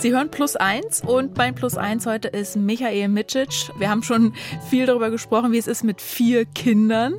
Sie 0.00 0.12
hören 0.12 0.30
Plus 0.30 0.54
Eins 0.54 1.00
und 1.00 1.36
mein 1.36 1.56
Plus 1.56 1.76
Eins 1.76 2.06
heute 2.06 2.28
ist 2.28 2.54
Michael 2.54 3.08
Micic. 3.08 3.72
Wir 3.78 3.90
haben 3.90 4.04
schon 4.04 4.32
viel 4.70 4.86
darüber 4.86 5.10
gesprochen, 5.10 5.50
wie 5.50 5.58
es 5.58 5.66
ist 5.66 5.82
mit 5.82 6.00
vier 6.00 6.44
Kindern. 6.44 7.16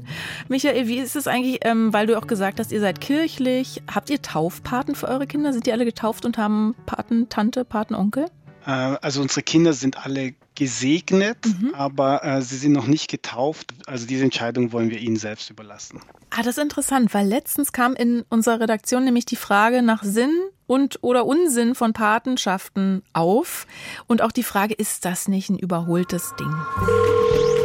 Michael, 0.47 0.87
wie 0.87 0.99
ist 0.99 1.17
es 1.17 1.27
eigentlich, 1.27 1.59
ähm, 1.63 1.91
weil 1.91 2.07
du 2.07 2.17
auch 2.17 2.25
gesagt 2.25 2.57
hast, 2.57 2.71
ihr 2.71 2.79
seid 2.79 3.01
kirchlich. 3.01 3.81
Habt 3.93 4.09
ihr 4.09 4.21
Taufpaten 4.21 4.95
für 4.95 5.09
eure 5.09 5.27
Kinder? 5.27 5.51
Sind 5.51 5.65
die 5.65 5.73
alle 5.73 5.83
getauft 5.83 6.23
und 6.23 6.37
haben 6.37 6.73
Paten, 6.85 7.27
Tante, 7.27 7.65
Paten, 7.65 7.95
Onkel? 7.95 8.27
Äh, 8.65 8.69
also 8.69 9.21
unsere 9.21 9.41
Kinder 9.41 9.73
sind 9.73 10.05
alle 10.05 10.35
gesegnet, 10.55 11.37
mhm. 11.45 11.73
aber 11.73 12.23
äh, 12.23 12.41
sie 12.41 12.55
sind 12.55 12.71
noch 12.71 12.87
nicht 12.87 13.09
getauft. 13.09 13.73
Also 13.87 14.07
diese 14.07 14.23
Entscheidung 14.23 14.71
wollen 14.71 14.89
wir 14.89 14.99
ihnen 14.99 15.17
selbst 15.17 15.49
überlassen. 15.49 15.99
Ah, 16.29 16.43
das 16.43 16.57
ist 16.57 16.63
interessant, 16.63 17.13
weil 17.13 17.27
letztens 17.27 17.73
kam 17.73 17.93
in 17.93 18.23
unserer 18.29 18.61
Redaktion 18.61 19.03
nämlich 19.03 19.25
die 19.25 19.35
Frage 19.35 19.81
nach 19.81 20.01
Sinn 20.01 20.31
und 20.69 20.99
oder 21.01 21.25
Unsinn 21.25 21.73
von 21.73 21.93
Patenschaften 21.93 23.01
auf. 23.11 23.65
Und 24.05 24.21
auch 24.21 24.31
die 24.31 24.43
Frage, 24.43 24.75
ist 24.75 25.03
das 25.03 25.27
nicht 25.27 25.49
ein 25.49 25.57
überholtes 25.57 26.35
Ding? 26.39 26.53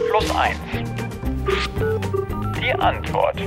Plus 0.08 0.30
eins. 0.34 0.58
Die 2.58 2.72
Antwort. 2.72 3.42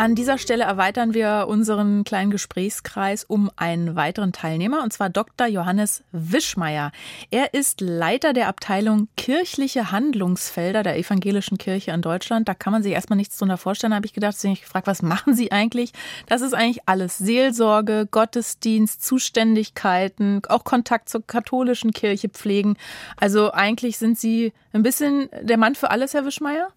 An 0.00 0.14
dieser 0.14 0.38
Stelle 0.38 0.64
erweitern 0.64 1.12
wir 1.12 1.44
unseren 1.46 2.04
kleinen 2.04 2.30
Gesprächskreis 2.30 3.22
um 3.22 3.50
einen 3.56 3.96
weiteren 3.96 4.32
Teilnehmer, 4.32 4.82
und 4.82 4.94
zwar 4.94 5.10
Dr. 5.10 5.46
Johannes 5.46 6.04
Wischmeier. 6.10 6.90
Er 7.30 7.52
ist 7.52 7.82
Leiter 7.82 8.32
der 8.32 8.48
Abteilung 8.48 9.08
Kirchliche 9.18 9.92
Handlungsfelder 9.92 10.82
der 10.82 10.96
Evangelischen 10.96 11.58
Kirche 11.58 11.90
in 11.90 12.00
Deutschland. 12.00 12.48
Da 12.48 12.54
kann 12.54 12.72
man 12.72 12.82
sich 12.82 12.92
erstmal 12.92 13.18
nichts 13.18 13.36
drunter 13.36 13.58
vorstellen, 13.58 13.94
habe 13.94 14.06
ich 14.06 14.14
gedacht. 14.14 14.32
Deswegen 14.32 14.54
ich 14.54 14.62
gefragt, 14.62 14.86
was 14.86 15.02
machen 15.02 15.34
Sie 15.34 15.52
eigentlich? 15.52 15.92
Das 16.28 16.40
ist 16.40 16.54
eigentlich 16.54 16.80
alles. 16.88 17.18
Seelsorge, 17.18 18.08
Gottesdienst, 18.10 19.04
Zuständigkeiten, 19.04 20.40
auch 20.48 20.64
Kontakt 20.64 21.10
zur 21.10 21.26
katholischen 21.26 21.92
Kirche 21.92 22.30
pflegen. 22.30 22.78
Also 23.18 23.52
eigentlich 23.52 23.98
sind 23.98 24.18
Sie 24.18 24.54
ein 24.72 24.82
bisschen 24.82 25.28
der 25.42 25.58
Mann 25.58 25.74
für 25.74 25.90
alles, 25.90 26.14
Herr 26.14 26.24
Wischmeier? 26.24 26.68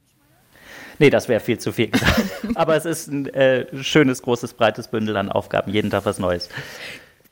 Nee, 0.99 1.10
das 1.10 1.27
wäre 1.27 1.39
viel 1.39 1.60
zu 1.60 1.71
viel 1.71 1.89
gesagt. 1.89 2.21
Aber 2.56 2.75
es 2.75 2.86
ist 2.86 3.08
ein 3.08 3.27
äh, 3.27 3.65
schönes, 3.84 4.21
großes, 4.21 4.53
breites 4.53 4.88
Bündel 4.88 5.17
an 5.17 5.32
Aufgaben, 5.32 5.71
jeden 5.71 5.89
Tag 5.89 6.06
was 6.06 6.19
Neues. 6.19 6.49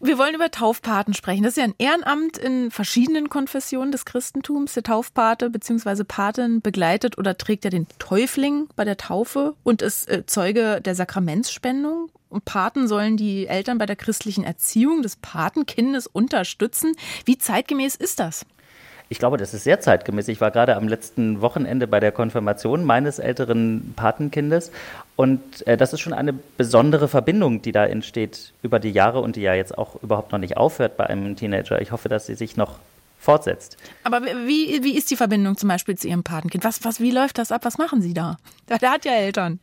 Wir 0.03 0.17
wollen 0.17 0.33
über 0.33 0.49
Taufpaten 0.49 1.13
sprechen. 1.13 1.43
Das 1.43 1.51
ist 1.51 1.57
ja 1.57 1.63
ein 1.63 1.75
Ehrenamt 1.77 2.39
in 2.39 2.71
verschiedenen 2.71 3.29
Konfessionen 3.29 3.91
des 3.91 4.03
Christentums. 4.03 4.73
Der 4.73 4.81
Taufpate 4.81 5.51
bzw. 5.51 6.03
Patin 6.03 6.59
begleitet 6.61 7.19
oder 7.19 7.37
trägt 7.37 7.65
ja 7.65 7.69
den 7.69 7.85
Täufling 7.99 8.67
bei 8.75 8.83
der 8.83 8.97
Taufe 8.97 9.53
und 9.61 9.83
ist 9.83 10.09
äh, 10.09 10.25
Zeuge 10.25 10.81
der 10.81 10.95
Sakramentsspendung. 10.95 12.09
Und 12.29 12.45
Paten 12.45 12.87
sollen 12.87 13.15
die 13.15 13.45
Eltern 13.45 13.77
bei 13.77 13.85
der 13.85 13.95
christlichen 13.95 14.43
Erziehung 14.43 15.03
des 15.03 15.17
Patenkindes 15.17 16.07
unterstützen. 16.07 16.93
Wie 17.25 17.37
zeitgemäß 17.37 17.95
ist 17.95 18.19
das? 18.19 18.47
Ich 19.11 19.19
glaube, 19.19 19.35
das 19.35 19.53
ist 19.53 19.65
sehr 19.65 19.81
zeitgemäß. 19.81 20.29
Ich 20.29 20.39
war 20.39 20.51
gerade 20.51 20.77
am 20.77 20.87
letzten 20.87 21.41
Wochenende 21.41 21.85
bei 21.85 21.99
der 21.99 22.13
Konfirmation 22.13 22.85
meines 22.85 23.19
älteren 23.19 23.91
Patenkindes 23.97 24.71
und 25.17 25.67
äh, 25.67 25.75
das 25.75 25.91
ist 25.91 25.99
schon 25.99 26.13
eine 26.13 26.31
besondere 26.31 27.09
Verbindung, 27.09 27.61
die 27.61 27.73
da 27.73 27.85
entsteht 27.85 28.53
über 28.63 28.79
die 28.79 28.91
Jahre 28.91 29.19
und 29.19 29.35
die 29.35 29.41
ja 29.41 29.53
jetzt 29.53 29.77
auch 29.77 30.01
überhaupt 30.01 30.31
noch 30.31 30.39
nicht 30.39 30.55
aufhört 30.55 30.95
bei 30.95 31.07
einem 31.07 31.35
Teenager. 31.35 31.81
Ich 31.81 31.91
hoffe, 31.91 32.07
dass 32.07 32.27
sie 32.27 32.35
sich 32.35 32.55
noch 32.55 32.79
fortsetzt. 33.19 33.75
Aber 34.05 34.21
wie, 34.23 34.81
wie 34.81 34.97
ist 34.97 35.11
die 35.11 35.17
Verbindung 35.17 35.57
zum 35.57 35.67
Beispiel 35.67 35.97
zu 35.97 36.07
Ihrem 36.07 36.23
Patenkind? 36.23 36.63
Was, 36.63 36.85
was, 36.85 37.01
wie 37.01 37.11
läuft 37.11 37.37
das 37.37 37.51
ab? 37.51 37.65
Was 37.65 37.77
machen 37.77 38.01
Sie 38.01 38.13
da? 38.13 38.37
Der, 38.69 38.77
der 38.77 38.91
hat 38.91 39.03
ja 39.03 39.11
Eltern. 39.11 39.59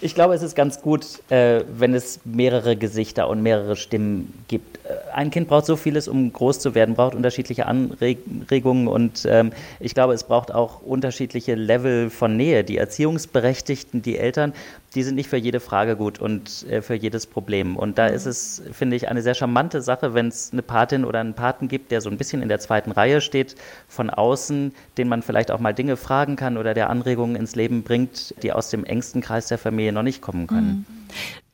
Ich 0.00 0.14
glaube, 0.14 0.34
es 0.34 0.42
ist 0.42 0.54
ganz 0.54 0.80
gut, 0.80 1.06
äh, 1.30 1.64
wenn 1.70 1.94
es 1.94 2.20
mehrere 2.24 2.76
Gesichter 2.76 3.28
und 3.28 3.42
mehrere 3.42 3.76
Stimmen 3.76 4.44
gibt. 4.48 4.78
Äh, 4.84 5.12
ein 5.12 5.30
Kind 5.30 5.48
braucht 5.48 5.66
so 5.66 5.76
vieles, 5.76 6.08
um 6.08 6.32
groß 6.32 6.60
zu 6.60 6.74
werden, 6.74 6.94
braucht 6.94 7.14
unterschiedliche 7.14 7.66
Anregungen 7.66 8.88
und 8.88 9.26
ähm, 9.28 9.52
ich 9.80 9.94
glaube, 9.94 10.14
es 10.14 10.24
braucht 10.24 10.54
auch 10.54 10.82
unterschiedliche 10.82 11.54
Level 11.54 12.10
von 12.10 12.36
Nähe. 12.36 12.64
Die 12.64 12.78
Erziehungsberechtigten, 12.78 14.02
die 14.02 14.18
Eltern, 14.18 14.52
die 14.98 15.04
sind 15.04 15.14
nicht 15.14 15.28
für 15.28 15.36
jede 15.36 15.60
Frage 15.60 15.94
gut 15.94 16.18
und 16.18 16.66
äh, 16.68 16.82
für 16.82 16.94
jedes 16.94 17.28
Problem. 17.28 17.76
Und 17.76 17.98
da 17.98 18.08
ist 18.08 18.26
es, 18.26 18.60
finde 18.72 18.96
ich, 18.96 19.06
eine 19.06 19.22
sehr 19.22 19.34
charmante 19.34 19.80
Sache, 19.80 20.12
wenn 20.12 20.26
es 20.26 20.50
eine 20.52 20.60
Patin 20.60 21.04
oder 21.04 21.20
einen 21.20 21.34
Paten 21.34 21.68
gibt, 21.68 21.92
der 21.92 22.00
so 22.00 22.10
ein 22.10 22.16
bisschen 22.16 22.42
in 22.42 22.48
der 22.48 22.58
zweiten 22.58 22.90
Reihe 22.90 23.20
steht, 23.20 23.54
von 23.86 24.10
außen, 24.10 24.74
den 24.96 25.06
man 25.06 25.22
vielleicht 25.22 25.52
auch 25.52 25.60
mal 25.60 25.72
Dinge 25.72 25.96
fragen 25.96 26.34
kann 26.34 26.56
oder 26.56 26.74
der 26.74 26.90
Anregungen 26.90 27.36
ins 27.36 27.54
Leben 27.54 27.84
bringt, 27.84 28.34
die 28.42 28.52
aus 28.52 28.70
dem 28.70 28.84
engsten 28.84 29.20
Kreis 29.20 29.46
der 29.46 29.58
Familie 29.58 29.92
noch 29.92 30.02
nicht 30.02 30.20
kommen 30.20 30.48
können. 30.48 30.84
Mhm. 30.88 31.08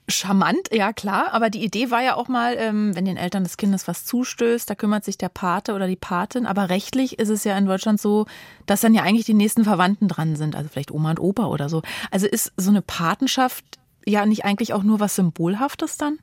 Charmant, 0.06 0.68
ja 0.70 0.92
klar, 0.92 1.32
aber 1.32 1.48
die 1.48 1.64
Idee 1.64 1.90
war 1.90 2.02
ja 2.02 2.14
auch 2.16 2.28
mal, 2.28 2.56
ähm, 2.58 2.94
wenn 2.94 3.06
den 3.06 3.16
Eltern 3.16 3.42
des 3.42 3.56
Kindes 3.56 3.88
was 3.88 4.04
zustößt, 4.04 4.68
da 4.68 4.74
kümmert 4.74 5.02
sich 5.02 5.16
der 5.16 5.30
Pate 5.30 5.72
oder 5.74 5.86
die 5.86 5.96
Patin. 5.96 6.44
Aber 6.44 6.68
rechtlich 6.68 7.18
ist 7.18 7.30
es 7.30 7.44
ja 7.44 7.56
in 7.56 7.64
Deutschland 7.64 7.98
so, 7.98 8.26
dass 8.66 8.82
dann 8.82 8.92
ja 8.92 9.02
eigentlich 9.02 9.24
die 9.24 9.32
nächsten 9.32 9.64
Verwandten 9.64 10.08
dran 10.08 10.36
sind, 10.36 10.56
also 10.56 10.68
vielleicht 10.68 10.90
Oma 10.90 11.10
und 11.10 11.20
Opa 11.20 11.46
oder 11.46 11.70
so. 11.70 11.80
Also 12.10 12.26
ist 12.26 12.52
so 12.58 12.68
eine 12.68 12.82
Patenschaft 12.82 13.64
ja 14.04 14.26
nicht 14.26 14.44
eigentlich 14.44 14.74
auch 14.74 14.82
nur 14.82 15.00
was 15.00 15.16
Symbolhaftes 15.16 15.96
dann? 15.96 16.18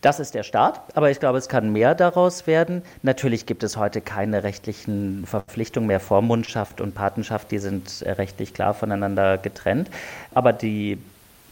Das 0.00 0.20
ist 0.20 0.34
der 0.34 0.42
Start, 0.42 0.80
aber 0.94 1.10
ich 1.10 1.20
glaube, 1.20 1.36
es 1.36 1.48
kann 1.48 1.72
mehr 1.72 1.94
daraus 1.94 2.46
werden. 2.46 2.82
Natürlich 3.02 3.44
gibt 3.44 3.62
es 3.62 3.76
heute 3.76 4.00
keine 4.00 4.44
rechtlichen 4.44 5.26
Verpflichtungen 5.26 5.88
mehr. 5.88 6.00
Vormundschaft 6.00 6.80
und 6.80 6.94
Patenschaft, 6.94 7.50
die 7.50 7.58
sind 7.58 8.02
rechtlich 8.06 8.54
klar 8.54 8.72
voneinander 8.72 9.36
getrennt. 9.36 9.90
Aber 10.32 10.52
die 10.52 10.98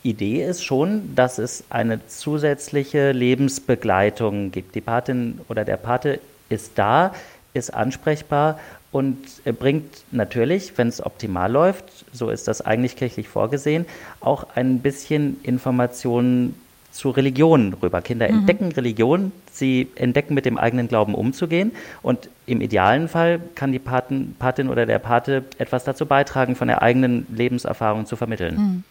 Idee 0.05 0.45
ist 0.45 0.63
schon, 0.63 1.15
dass 1.17 1.39
es 1.39 1.65
eine 1.71 2.07
zusätzliche 2.07 3.13
Lebensbegleitung 3.13 4.53
gibt. 4.53 4.75
Die 4.75 4.81
Patin 4.81 5.41
oder 5.49 5.65
der 5.65 5.79
Pate 5.79 6.21
ist 6.51 6.73
da, 6.77 7.15
ist 7.55 7.73
ansprechbar 7.73 8.61
und 8.93 9.19
bringt 9.59 10.05
natürlich, 10.13 10.77
wenn 10.77 10.89
es 10.89 11.05
optimal 11.05 11.51
läuft, 11.51 11.85
so 12.13 12.31
ist 12.31 12.47
das 12.47 12.61
eigentlich 12.61 12.97
kirchlich 12.97 13.29
vorgesehen, 13.29 13.87
auch 14.21 14.47
ein 14.55 14.81
bisschen 14.81 15.41
Informationen 15.43 16.55
zu 16.93 17.11
Religionen 17.11 17.75
rüber. 17.75 18.03
Kinder 18.03 18.31
mhm. 18.31 18.41
entdecken 18.41 18.73
Religion, 18.73 19.33
sie 19.57 19.89
entdecken 19.95 20.35
mit 20.35 20.47
dem 20.47 20.59
eigenen 20.59 20.89
Glauben 20.89 21.15
umzugehen 21.15 21.73
und 22.03 22.29
im 22.47 22.61
idealen 22.61 23.09
Fall 23.09 23.41
kann 23.55 23.73
die 23.73 23.79
Paten, 23.79 24.37
Patin 24.39 24.69
oder 24.69 24.87
der 24.87 24.99
Pate 24.99 25.45
etwas 25.59 25.85
dazu 25.85 26.07
beitragen, 26.07 26.57
von 26.57 26.69
der 26.69 26.83
eigenen 26.83 27.27
Lebenserfahrung 27.35 28.07
zu 28.07 28.17
vermitteln. 28.17 28.85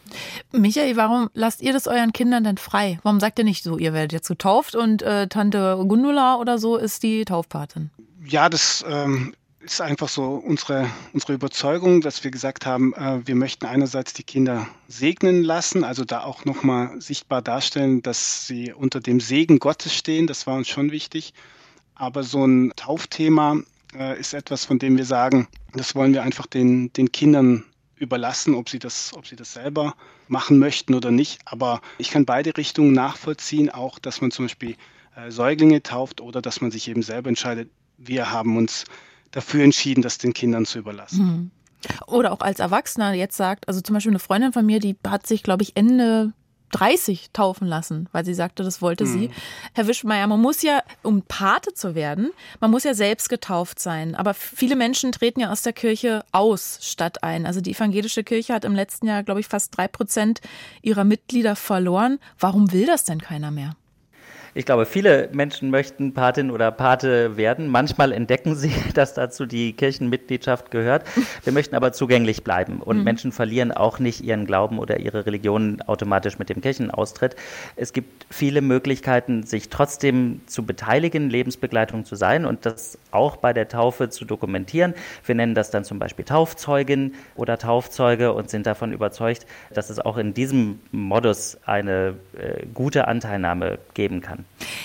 Mhm. 0.52 0.62
Michael, 0.62 0.95
warum 0.97 1.30
lasst 1.34 1.62
ihr 1.62 1.73
das 1.73 1.88
euren 1.88 2.13
Kindern 2.13 2.43
denn 2.43 2.58
frei? 2.58 2.99
Warum 3.04 3.19
sagt 3.19 3.39
ihr 3.39 3.45
nicht 3.45 3.63
so, 3.63 3.78
ihr 3.78 3.93
werdet 3.93 4.13
jetzt 4.13 4.28
getauft 4.28 4.76
und 4.76 5.02
äh, 5.02 5.28
Tante 5.28 5.84
Gundula 5.88 6.36
oder 6.38 6.58
so 6.58 6.78
ist 6.78 7.04
die 7.04 7.26
Taufpatin? 7.26 7.91
Ja, 8.26 8.49
das 8.49 8.84
ähm, 8.89 9.34
ist 9.63 9.82
einfach 9.82 10.10
so 10.10 10.36
unsere, 10.36 10.89
unsere 11.13 11.34
Überzeugung, 11.34 12.02
dass 12.02 12.23
wir 12.23 12.32
gesagt 12.32 12.65
haben, 12.65 12.93
äh, 12.93 13.26
wir 13.26 13.36
möchten 13.36 13.65
einerseits 13.65 14.13
die 14.13 14.23
Kinder 14.23 14.67
segnen 14.88 15.43
lassen, 15.43 15.84
also 15.84 16.04
da 16.04 16.23
auch 16.23 16.45
nochmal 16.45 16.99
sichtbar 17.02 17.41
darstellen, 17.41 18.02
dass 18.02 18.45
sie 18.45 18.73
unter 18.73 18.99
dem 18.99 19.19
Segen 19.19 19.60
Gottes 19.60 19.95
stehen. 19.95 20.28
Das 20.28 20.45
war 20.47 20.56
uns 20.56 20.67
schon 20.67 20.91
wichtig. 20.91 21.34
Aber 21.95 22.23
so 22.23 22.45
ein 22.45 22.73
Taufthema 22.76 23.58
äh, 23.95 24.19
ist 24.19 24.34
etwas, 24.34 24.65
von 24.65 24.80
dem 24.80 24.97
wir 24.97 25.06
sagen, 25.06 25.47
das 25.73 25.95
wollen 25.95 26.13
wir 26.13 26.23
einfach 26.23 26.45
den, 26.45 26.91
den 26.93 27.12
Kindern 27.12 27.63
überlassen, 27.95 28.56
ob 28.56 28.67
sie, 28.67 28.80
das, 28.80 29.13
ob 29.15 29.26
sie 29.28 29.38
das 29.38 29.54
selber 29.54 29.95
machen 30.28 30.60
möchten 30.60 30.93
oder 30.93 31.12
nicht. 31.12 31.39
Aber 31.45 31.82
ich 31.97 32.10
kann 32.10 32.26
beide 32.26 32.58
Richtungen 32.58 32.91
nachvollziehen, 32.91 33.69
auch 33.69 33.97
dass 33.97 34.19
man 34.19 34.32
zum 34.32 34.45
Beispiel 34.45 34.76
äh, 35.15 35.32
Säuglinge 35.32 35.82
tauft 35.84 36.19
oder 36.19 36.41
dass 36.41 36.60
man 36.60 36.69
sich 36.71 36.89
eben 36.89 37.02
selber 37.02 37.30
entscheidet, 37.30 37.69
wir 37.97 38.32
haben 38.32 38.58
uns 38.58 38.86
dafür 39.34 39.63
entschieden, 39.63 40.02
das 40.02 40.17
den 40.17 40.34
Kindern 40.34 40.65
zu 40.65 40.80
überlassen. 40.80 41.26
Mhm. 41.26 41.52
Oder 42.08 42.32
auch 42.32 42.39
als 42.39 42.60
Erwachsener 42.60 43.13
jetzt 43.13 43.36
sagt, 43.36 43.67
also 43.67 43.82
zum 43.82 43.96
Beispiel 43.96 44.12
eine 44.12 44.19
Freundin 44.19 44.54
von 44.54 44.65
mir, 44.65 44.80
die 44.80 44.96
hat 45.06 45.28
sich, 45.28 45.43
glaube 45.43 45.63
ich, 45.63 45.76
Ende 45.76 46.32
30 46.72 47.30
taufen 47.34 47.67
lassen, 47.67 48.10
weil 48.12 48.26
sie 48.26 48.34
sagte, 48.34 48.63
das 48.63 48.82
wollte 48.82 49.06
mhm. 49.06 49.12
sie. 49.12 49.32
Herr 49.74 49.88
Wischmeier, 49.88 50.26
man 50.28 50.41
muss 50.41 50.62
ja, 50.62 50.82
um 51.04 51.22
Pate 51.22 51.74
zu 51.74 51.93
werden, 51.93 52.32
man 52.60 52.72
muss 52.72 52.84
ja 52.84 52.93
selbst 52.93 53.30
getauft 53.30 53.80
sein. 53.80 54.15
Aber 54.15 54.34
viele 54.34 54.76
Menschen 54.76 55.12
treten 55.12 55.41
ja 55.41 55.52
aus 55.52 55.62
der 55.62 55.74
Kirche 55.74 56.24
aus 56.32 56.80
statt 56.82 57.24
ein. 57.24 57.46
Also 57.46 57.62
die 57.62 57.74
evangelische 57.74 58.24
Kirche 58.24 58.54
hat 58.54 58.65
im 58.65 58.76
letzten 58.76 59.08
Jahr, 59.08 59.24
glaube 59.24 59.39
ich, 59.39 59.48
fast 59.48 59.78
drei 59.78 59.88
Prozent 59.88 60.41
ihrer 60.82 61.04
Mitglieder 61.04 61.56
verloren. 61.56 62.19
Warum 62.39 62.72
will 62.72 62.86
das 62.86 63.04
denn 63.04 63.22
keiner 63.22 63.52
mehr? 63.52 63.76
Ich 64.56 64.66
glaube, 64.66 64.86
viele 64.86 65.30
Menschen 65.34 65.72
möchten 65.72 66.13
Patin 66.13 66.52
oder 66.52 66.72
Pate 66.72 67.38
werden. 67.38 67.70
Manchmal 67.70 68.12
entdecken 68.12 68.56
sie, 68.56 68.72
dass 68.94 69.16
dazu 69.16 69.48
die 69.48 69.74
Kirchenmitgliedschaft 69.74 70.70
gehört. 70.70 71.06
Wir 71.44 71.54
möchten 71.54 71.76
aber 71.76 71.92
zugänglich 71.92 72.44
bleiben. 72.44 72.80
Und 72.80 73.00
mhm. 73.00 73.04
Menschen 73.04 73.32
verlieren 73.32 73.72
auch 73.72 73.98
nicht 73.98 74.24
ihren 74.24 74.46
Glauben 74.46 74.78
oder 74.78 75.00
ihre 75.00 75.26
Religion 75.26 75.82
automatisch 75.82 76.38
mit 76.38 76.50
dem 76.50 76.62
Kirchenaustritt. 76.62 77.36
Es 77.76 77.94
gibt 77.94 78.28
viele 78.30 78.62
Möglichkeiten, 78.62 79.44
sich 79.44 79.70
trotzdem 79.70 80.42
zu 80.46 80.63
beteiligen, 80.66 81.32
Lebensbegleitung 81.32 82.06
zu 82.06 82.16
sein 82.16 82.46
und 82.46 82.66
das 82.68 83.00
auch 83.10 83.38
bei 83.38 83.54
der 83.54 83.68
Taufe 83.68 84.10
zu 84.10 84.24
dokumentieren. 84.24 84.94
Wir 85.26 85.34
nennen 85.34 85.56
das 85.56 85.72
dann 85.72 85.84
zum 85.84 85.98
Beispiel 85.98 86.26
Taufzeugin 86.26 87.16
oder 87.36 87.58
Taufzeuge 87.58 88.34
und 88.34 88.52
sind 88.52 88.68
davon 88.68 88.94
überzeugt, 88.94 89.48
dass 89.74 89.89
es 89.89 90.00
auch 90.00 90.18
in 90.18 90.36
diesem 90.36 90.80
Modus 90.92 91.58
eine 91.66 92.16
äh, 92.38 92.66
gute 92.74 93.08
Anteilnahme 93.08 93.80
geben 93.96 94.22
kann. 94.22 94.42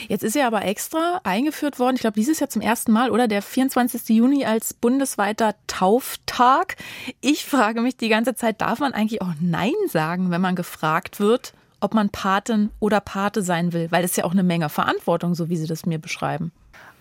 Jetzt 0.09 0.25
ist 0.25 0.35
ja 0.35 0.47
aber 0.47 0.65
extra 0.65 1.21
eingeführt 1.25 1.79
worden, 1.79 1.97
ich 1.97 2.01
glaube 2.01 2.15
dieses 2.15 2.41
Jahr 2.41 2.51
zum 2.51 2.63
ersten 2.63 2.93
Mal, 2.93 3.11
oder 3.11 3.29
der 3.29 3.43
24. 3.43 4.09
Juni 4.11 4.45
als 4.45 4.75
bundesweiter 4.75 5.55
Tauftag. 5.67 6.77
Ich 7.21 7.45
frage 7.45 7.81
mich 7.81 7.97
die 7.97 8.09
ganze 8.09 8.35
Zeit, 8.35 8.61
darf 8.61 8.81
man 8.81 8.93
eigentlich 8.93 9.23
auch 9.23 9.33
Nein 9.41 9.73
sagen, 9.89 10.31
wenn 10.31 10.41
man 10.41 10.57
gefragt 10.57 11.21
wird, 11.21 11.53
ob 11.81 11.95
man 11.95 12.11
Patin 12.11 12.71
oder 12.81 13.01
Pate 13.01 13.43
sein 13.43 13.73
will? 13.73 13.89
Weil 13.91 14.03
das 14.03 14.13
ist 14.13 14.17
ja 14.17 14.25
auch 14.25 14.33
eine 14.33 14.43
Menge 14.43 14.69
Verantwortung, 14.69 15.35
so 15.35 15.49
wie 15.49 15.57
Sie 15.57 15.67
das 15.67 15.87
mir 15.87 15.99
beschreiben. 15.99 16.53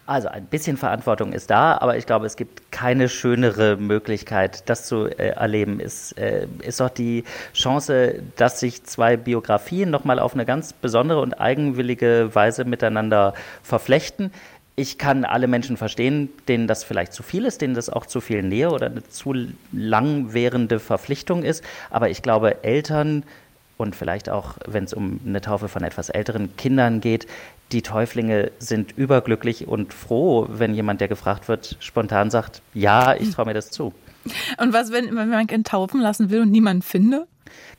Also 0.08 0.30
ein 0.30 0.46
bisschen 0.46 0.78
Verantwortung 0.78 1.34
ist 1.34 1.50
da, 1.50 1.78
aber 1.80 1.98
ich 1.98 2.06
glaube, 2.06 2.26
es 2.26 2.38
gibt 2.38 2.72
keine 2.72 3.10
schönere 3.10 3.76
Möglichkeit, 3.76 4.70
das 4.70 4.86
zu 4.86 5.08
äh, 5.08 5.32
erleben. 5.32 5.82
Ist, 5.82 6.18
äh, 6.18 6.48
ist 6.62 6.80
doch 6.80 6.90
die 6.90 7.26
Chance, 7.54 8.24
dass 8.38 8.62
sich 8.62 8.86
zwei 8.86 9.18
Biografien 9.18 9.90
nochmal 9.90 10.20
auf 10.20 10.34
eine 10.34 10.46
ganz 10.46 10.72
besondere 10.72 11.20
und 11.20 11.34
eigenwillige 11.34 12.30
Weise 12.34 12.64
miteinander 12.64 13.34
verflechten. 13.62 14.32
Ich 14.78 14.98
kann 14.98 15.26
alle 15.26 15.48
Menschen 15.48 15.76
verstehen, 15.76 16.30
denen 16.48 16.68
das 16.68 16.86
vielleicht 16.86 17.12
zu 17.12 17.22
viel 17.22 17.44
ist, 17.44 17.60
denen 17.60 17.74
das 17.74 17.90
auch 17.90 18.06
zu 18.06 18.22
viel 18.22 18.44
Nähe 18.44 18.72
oder 18.72 18.86
eine 18.86 19.04
zu 19.10 19.34
langwährende 19.74 20.80
Verpflichtung 20.80 21.44
ist. 21.44 21.66
Aber 21.90 22.10
ich 22.10 22.22
glaube, 22.22 22.64
Eltern 22.64 23.26
und 23.78 23.96
vielleicht 23.96 24.30
auch, 24.30 24.56
wenn 24.66 24.86
es 24.86 24.94
um 24.94 25.20
eine 25.26 25.42
Taufe 25.42 25.68
von 25.68 25.84
etwas 25.84 26.10
älteren 26.10 26.56
Kindern 26.58 27.00
geht, 27.00 27.28
die 27.72 27.82
Täuflinge 27.82 28.52
sind 28.60 28.98
überglücklich 28.98 29.68
und 29.68 29.94
froh, 29.94 30.48
wenn 30.50 30.74
jemand, 30.74 31.02
der 31.02 31.08
gefragt 31.08 31.48
wird, 31.48 31.76
spontan 31.80 32.30
sagt, 32.30 32.62
ja, 32.74 33.14
ich 33.14 33.32
traue 33.32 33.46
mir 33.46 33.54
das 33.54 33.72
zu. 33.72 33.94
Und 34.58 34.74
was, 34.74 34.92
wenn, 34.92 35.16
wenn 35.16 35.30
man 35.30 35.48
ihn 35.48 35.64
taufen 35.64 36.02
lassen 36.02 36.30
will 36.30 36.42
und 36.42 36.52
niemanden 36.52 36.82
finde? 36.82 37.28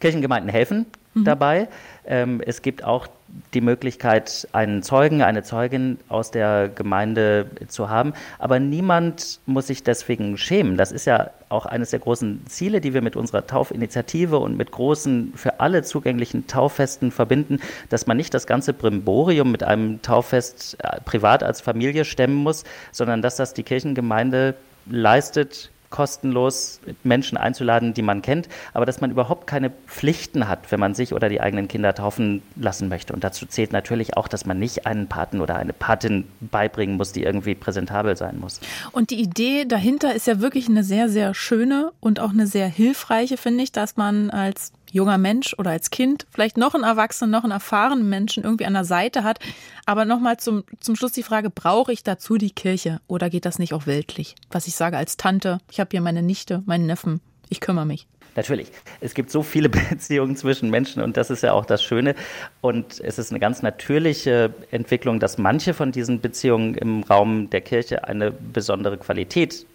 Kirchengemeinden 0.01 0.51
helfen 0.51 0.87
mhm. 1.15 1.25
dabei. 1.25 1.69
Ähm, 2.07 2.41
es 2.45 2.63
gibt 2.63 2.85
auch 2.85 3.07
die 3.55 3.61
Möglichkeit, 3.61 4.49
einen 4.53 4.83
Zeugen, 4.83 5.23
eine 5.23 5.43
Zeugin 5.43 5.99
aus 6.09 6.31
der 6.31 6.69
Gemeinde 6.69 7.47
zu 7.69 7.89
haben. 7.89 8.13
Aber 8.39 8.59
niemand 8.59 9.41
muss 9.47 9.69
sich 9.69 9.83
deswegen 9.83 10.37
schämen. 10.37 10.77
Das 10.77 10.93
ist 10.93 11.07
ja 11.07 11.31
auch 11.49 11.67
eines 11.67 11.91
der 11.91 12.01
großen 12.01 12.47
Ziele, 12.47 12.81
die 12.81 12.95
wir 12.95 13.03
mit 13.03 13.17
unserer 13.17 13.47
Taufinitiative 13.47 14.39
und 14.39 14.57
mit 14.57 14.71
großen, 14.71 15.33
für 15.35 15.61
alle 15.61 15.83
zugänglichen 15.83 16.47
Tauffesten 16.47 17.11
verbinden, 17.11 17.61
dass 17.89 18.07
man 18.07 18.17
nicht 18.17 18.35
das 18.35 18.47
ganze 18.47 18.73
Brimborium 18.73 19.51
mit 19.51 19.63
einem 19.63 20.03
Tauffest 20.03 20.77
äh, 20.83 21.01
privat 21.03 21.43
als 21.43 21.61
Familie 21.61 22.05
stemmen 22.05 22.37
muss, 22.37 22.65
sondern 22.93 23.23
dass 23.23 23.37
das 23.37 23.55
die 23.55 23.63
Kirchengemeinde 23.63 24.55
leistet, 24.87 25.71
kostenlos 25.91 26.81
Menschen 27.03 27.39
einzuladen, 27.39 27.95
die 27.95 28.03
man 28.03 28.23
kennt, 28.23 28.49
aber 28.75 28.87
dass 28.87 29.01
man 29.01 29.11
überhaupt 29.11 29.47
keine 29.47 29.71
Pflichten 29.87 30.49
hat, 30.49 30.71
wenn 30.71 30.81
man 30.81 30.95
sich 30.95 31.13
oder 31.15 31.29
die 31.29 31.41
eigenen 31.41 31.69
Kinder 31.69 31.95
taufen 31.95 32.43
lassen 32.57 32.89
möchte. 32.89 33.13
Und 33.13 33.25
dazu 33.25 33.47
zählt 33.47 33.73
natürlich 33.73 34.17
auch, 34.17 34.29
dass 34.29 34.47
man 34.47 34.59
nicht 34.59 34.87
einen 34.87 35.09
Paten 35.09 35.41
oder 35.41 35.57
eine 35.57 35.73
Patin 35.73 36.27
beibringen 36.41 36.97
muss, 36.97 37.13
die 37.13 37.23
irgendwie 37.23 37.55
präsentabel 37.55 38.17
sein 38.17 38.39
muss. 38.39 38.61
Und 38.93 39.11
die 39.11 39.21
Idee 39.21 39.65
dahinter 39.65 40.15
ist 40.15 40.27
ja 40.27 40.41
wirklich 40.41 40.69
eine 40.69 40.85
sehr, 40.85 41.09
sehr 41.09 41.35
schöne 41.35 41.93
und 42.01 42.21
auch 42.21 42.31
eine 42.31 42.47
sehr 42.47 42.69
hilfreiche, 42.69 43.37
finde 43.37 43.65
ich, 43.65 43.73
dass 43.73 43.97
man 43.97 44.31
als 44.31 44.73
junger 44.93 45.19
Mensch 45.19 45.55
oder 45.59 45.71
als 45.71 45.91
Kind 45.91 46.27
vielleicht 46.31 46.57
noch 46.57 46.75
einen 46.75 46.85
Erwachsenen, 46.85 47.31
noch 47.31 47.45
einen 47.45 47.53
erfahrenen 47.53 48.09
Menschen 48.09 48.45
irgendwie 48.45 48.67
an 48.67 48.75
der 48.75 48.85
Seite 48.85 49.25
hat. 49.25 49.39
Aber 49.87 50.05
nochmal 50.05 50.39
zum, 50.39 50.65
zum 50.81 50.97
Schluss 50.97 51.13
die 51.13 51.23
Frage, 51.23 51.51
brauche 51.51 51.93
ich 51.93 52.03
dazu 52.03 52.37
die 52.37 52.51
Kirche 52.51 53.01
oder 53.07 53.31
geht 53.31 53.45
das 53.45 53.59
nicht 53.59 53.75
auch 53.75 53.87
weltlich? 53.87 54.35
Was 54.51 54.67
ich 54.67 54.75
sage 54.75 54.97
als 54.97 55.17
Tante, 55.17 55.59
ich 55.71 55.81
habe 55.81 55.89
hier 55.91 56.01
meine 56.01 56.23
Nichte, 56.23 56.63
meinen 56.67 56.87
Neffen, 56.87 57.21
ich 57.49 57.61
kümmere 57.61 57.87
mich. 57.87 58.07
Natürlich. 58.37 58.69
Es 59.01 59.15
gibt 59.15 59.31
so 59.31 59.43
viele 59.43 59.69
Beziehungen 59.91 60.37
zwischen 60.37 60.71
Menschen 60.71 61.03
und 61.03 61.17
das 61.17 61.31
ist 61.31 61.43
ja 61.43 61.53
auch 61.53 61.65
das 61.65 61.83
Schöne. 61.83 62.15
Und 62.61 63.01
es 63.01 63.19
ist 63.19 63.31
eine 63.31 63.41
ganz 63.41 63.63
natürliche 63.63 64.55
Entwicklung, 64.71 65.19
dass 65.19 65.39
manche 65.39 65.75
von 65.75 65.91
diesen 65.91 66.21
Beziehungen 66.21 66.75
im 66.75 67.03
Raum 67.03 67.51
der 67.51 67.63
Kirche 67.63 68.05
eine 68.05 68.31
besondere 68.31 68.97
Qualität 68.97 69.67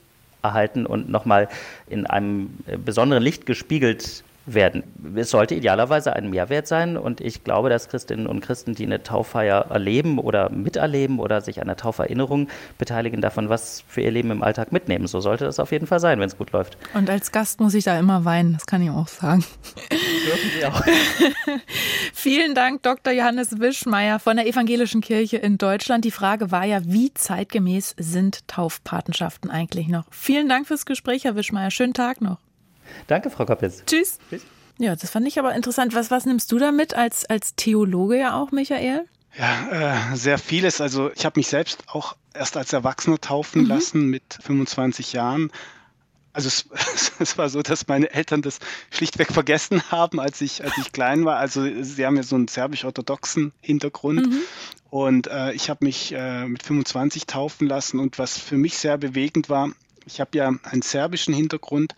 erhalten 0.41 0.85
und 0.85 1.09
nochmal 1.09 1.49
in 1.89 2.05
einem 2.05 2.57
besonderen 2.85 3.23
Licht 3.23 3.45
gespiegelt 3.45 4.23
werden. 4.45 4.83
Es 5.15 5.29
sollte 5.29 5.55
idealerweise 5.55 6.13
ein 6.13 6.29
Mehrwert 6.29 6.67
sein 6.67 6.97
und 6.97 7.21
ich 7.21 7.43
glaube, 7.43 7.69
dass 7.69 7.87
Christinnen 7.87 8.27
und 8.27 8.41
Christen, 8.41 8.75
die 8.75 8.85
eine 8.85 9.03
Tauffeier 9.03 9.67
erleben 9.69 10.19
oder 10.19 10.49
miterleben 10.49 11.19
oder 11.19 11.41
sich 11.41 11.61
an 11.61 11.67
der 11.67 11.77
Tauferinnerung 11.77 12.49
beteiligen, 12.77 13.21
davon 13.21 13.49
was 13.49 13.83
für 13.87 14.01
ihr 14.01 14.11
Leben 14.11 14.31
im 14.31 14.43
Alltag 14.43 14.71
mitnehmen. 14.71 15.07
So 15.07 15.21
sollte 15.21 15.45
das 15.45 15.59
auf 15.59 15.71
jeden 15.71 15.87
Fall 15.87 15.99
sein, 15.99 16.19
wenn 16.19 16.27
es 16.27 16.37
gut 16.37 16.51
läuft. 16.51 16.77
Und 16.93 17.09
als 17.09 17.31
Gast 17.31 17.61
muss 17.61 17.73
ich 17.73 17.85
da 17.85 17.97
immer 17.97 18.25
weinen, 18.25 18.53
das 18.53 18.65
kann 18.65 18.81
ich 18.81 18.89
auch 18.89 19.07
sagen. 19.07 19.45
Dürfen 19.89 20.49
Sie 20.59 20.65
auch. 20.65 20.83
Vielen 22.13 22.55
Dank, 22.55 22.83
Dr. 22.83 23.13
Johannes 23.13 23.59
Wischmeier 23.59 24.19
von 24.19 24.37
der 24.37 24.47
Evangelischen 24.47 25.01
Kirche 25.01 25.37
in 25.37 25.57
Deutschland. 25.57 26.05
Die 26.05 26.11
Frage 26.11 26.51
war 26.51 26.65
ja, 26.65 26.81
wie 26.83 27.13
zeitgemäß 27.13 27.95
sind 27.97 28.47
Taufpatenschaften 28.47 29.49
eigentlich 29.49 29.87
noch? 29.87 30.05
Vielen 30.11 30.49
Dank 30.49 30.67
fürs 30.67 30.85
Gespräch, 30.85 31.23
Herr 31.23 31.35
Wischmeier. 31.35 31.71
Schönen 31.71 31.93
Tag 31.93 32.21
noch. 32.21 32.37
Danke, 33.07 33.29
Frau 33.29 33.45
Koppitz. 33.45 33.83
Tschüss. 33.85 34.19
Tschüss. 34.29 34.43
Ja, 34.79 34.95
das 34.95 35.11
fand 35.11 35.27
ich 35.27 35.39
aber 35.39 35.53
interessant. 35.53 35.93
Was, 35.93 36.11
was 36.11 36.25
nimmst 36.25 36.51
du 36.51 36.57
damit 36.57 36.93
als, 36.93 37.25
als 37.25 37.55
Theologe 37.55 38.19
ja 38.19 38.35
auch, 38.39 38.51
Michael? 38.51 39.05
Ja, 39.37 40.11
äh, 40.11 40.15
sehr 40.15 40.37
vieles. 40.37 40.81
Also 40.81 41.11
ich 41.15 41.25
habe 41.25 41.39
mich 41.39 41.47
selbst 41.47 41.83
auch 41.87 42.15
erst 42.33 42.57
als 42.57 42.73
Erwachsener 42.73 43.19
taufen 43.19 43.63
mhm. 43.63 43.67
lassen 43.67 44.07
mit 44.07 44.39
25 44.41 45.13
Jahren. 45.13 45.51
Also 46.33 46.47
es, 46.73 47.11
es, 47.19 47.37
war 47.37 47.49
so, 47.49 47.61
dass 47.61 47.87
meine 47.87 48.11
Eltern 48.11 48.41
das 48.41 48.59
schlichtweg 48.91 49.31
vergessen 49.31 49.81
haben, 49.91 50.19
als 50.19 50.41
ich, 50.41 50.63
als 50.63 50.77
ich 50.77 50.91
klein 50.91 51.25
war. 51.25 51.37
Also 51.37 51.63
sie 51.83 52.05
haben 52.05 52.15
ja 52.15 52.23
so 52.23 52.35
einen 52.35 52.47
serbisch-orthodoxen 52.47 53.53
Hintergrund. 53.61 54.27
Mhm. 54.27 54.39
Und 54.89 55.27
äh, 55.27 55.53
ich 55.53 55.69
habe 55.69 55.85
mich 55.85 56.13
äh, 56.13 56.45
mit 56.45 56.63
25 56.63 57.25
taufen 57.25 57.67
lassen. 57.67 57.99
Und 57.99 58.19
was 58.19 58.37
für 58.37 58.57
mich 58.57 58.77
sehr 58.77 58.97
bewegend 58.97 59.49
war, 59.49 59.69
Ich 60.05 60.19
habe 60.19 60.37
ja 60.37 60.51
einen 60.63 60.81
serbischen 60.81 61.33
Hintergrund 61.33 61.95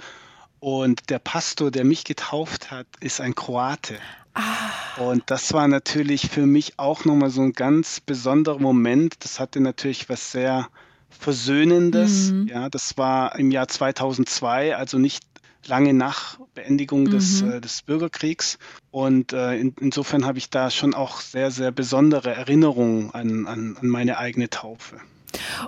und 0.65 1.12
der 1.12 1.19
Pastor, 1.19 1.69
der 1.69 1.86
mich 1.86 2.06
getauft 2.06 2.71
hat, 2.71 2.88
ist 2.99 3.21
ein 3.21 3.36
Kroate. 3.36 3.99
Ah. 4.34 4.71
Und 4.97 5.21
das 5.28 5.54
war 5.54 5.67
natürlich 5.67 6.28
für 6.28 6.47
mich 6.47 6.80
auch 6.80 7.06
nochmal 7.06 7.30
so 7.30 7.43
ein 7.43 7.54
ganz 7.54 7.99
besonderer 7.99 8.58
Moment. 8.58 9.13
Das 9.19 9.39
hatte 9.39 9.60
natürlich 9.60 10.10
was 10.10 10.32
sehr 10.32 10.67
Versöhnendes. 11.12 12.32
Mhm. 12.32 12.47
Ja, 12.47 12.69
das 12.69 12.97
war 12.97 13.38
im 13.38 13.51
Jahr 13.51 13.67
2002, 13.67 14.75
also 14.75 14.97
nicht 14.97 15.23
lange 15.67 15.93
nach 15.93 16.39
Beendigung 16.56 17.04
mhm. 17.04 17.12
des, 17.12 17.43
äh, 17.43 17.62
des 17.62 17.84
Bürgerkriegs. 17.84 18.58
Und 18.89 19.34
äh, 19.34 19.60
in, 19.60 19.75
insofern 19.80 20.25
habe 20.25 20.39
ich 20.39 20.49
da 20.49 20.71
schon 20.71 20.95
auch 20.95 21.21
sehr, 21.21 21.51
sehr 21.51 21.71
besondere 21.71 22.34
Erinnerungen 22.34 23.12
an, 23.12 23.45
an, 23.45 23.78
an 23.80 23.88
meine 23.88 24.17
eigene 24.17 24.49
Taufe. 24.49 24.99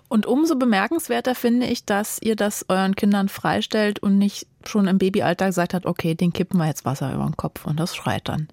Und 0.07 0.25
umso 0.25 0.55
bemerkenswerter 0.57 1.35
finde 1.35 1.67
ich, 1.67 1.85
dass 1.85 2.19
ihr 2.21 2.35
das 2.35 2.65
euren 2.69 2.95
Kindern 2.95 3.29
freistellt 3.29 3.99
und 3.99 4.17
nicht 4.17 4.47
schon 4.65 4.87
im 4.87 4.97
Babyalter 4.97 5.47
gesagt 5.47 5.73
habt, 5.73 5.85
okay, 5.85 6.15
den 6.15 6.33
kippen 6.33 6.59
wir 6.59 6.67
jetzt 6.67 6.85
Wasser 6.85 7.13
über 7.13 7.25
den 7.25 7.37
Kopf 7.37 7.65
und 7.65 7.79
das 7.79 7.95
schreit 7.95 8.27
dann. 8.27 8.47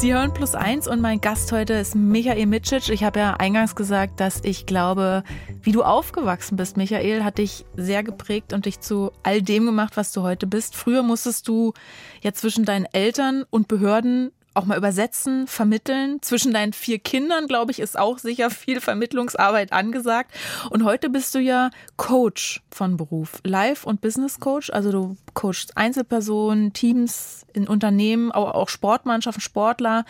Sie 0.00 0.14
hören 0.14 0.32
Plus 0.32 0.54
Eins 0.54 0.88
und 0.88 1.02
mein 1.02 1.20
Gast 1.20 1.52
heute 1.52 1.74
ist 1.74 1.94
Michael 1.94 2.46
Mitschic. 2.46 2.88
Ich 2.88 3.04
habe 3.04 3.20
ja 3.20 3.34
eingangs 3.34 3.76
gesagt, 3.76 4.18
dass 4.18 4.40
ich 4.44 4.64
glaube, 4.64 5.24
wie 5.60 5.72
du 5.72 5.82
aufgewachsen 5.82 6.56
bist, 6.56 6.78
Michael, 6.78 7.22
hat 7.22 7.36
dich 7.36 7.66
sehr 7.76 8.02
geprägt 8.02 8.54
und 8.54 8.64
dich 8.64 8.80
zu 8.80 9.12
all 9.24 9.42
dem 9.42 9.66
gemacht, 9.66 9.98
was 9.98 10.12
du 10.12 10.22
heute 10.22 10.46
bist. 10.46 10.74
Früher 10.74 11.02
musstest 11.02 11.48
du 11.48 11.74
ja 12.22 12.32
zwischen 12.32 12.64
deinen 12.64 12.86
Eltern 12.86 13.44
und 13.50 13.68
Behörden 13.68 14.32
auch 14.54 14.64
mal 14.64 14.76
übersetzen, 14.76 15.46
vermitteln. 15.46 16.20
Zwischen 16.22 16.52
deinen 16.52 16.72
vier 16.72 16.98
Kindern, 16.98 17.46
glaube 17.46 17.72
ich, 17.72 17.80
ist 17.80 17.98
auch 17.98 18.18
sicher 18.18 18.50
viel 18.50 18.80
Vermittlungsarbeit 18.80 19.72
angesagt. 19.72 20.32
Und 20.70 20.84
heute 20.84 21.08
bist 21.08 21.34
du 21.34 21.38
ja 21.38 21.70
Coach 21.96 22.60
von 22.70 22.96
Beruf, 22.96 23.40
Life- 23.44 23.86
und 23.86 24.00
Business 24.00 24.40
Coach. 24.40 24.70
Also 24.70 24.90
du 24.90 25.16
coachst 25.34 25.76
Einzelpersonen, 25.76 26.72
Teams 26.72 27.46
in 27.52 27.68
Unternehmen, 27.68 28.32
aber 28.32 28.54
auch 28.54 28.68
Sportmannschaften, 28.68 29.40
Sportler. 29.40 30.04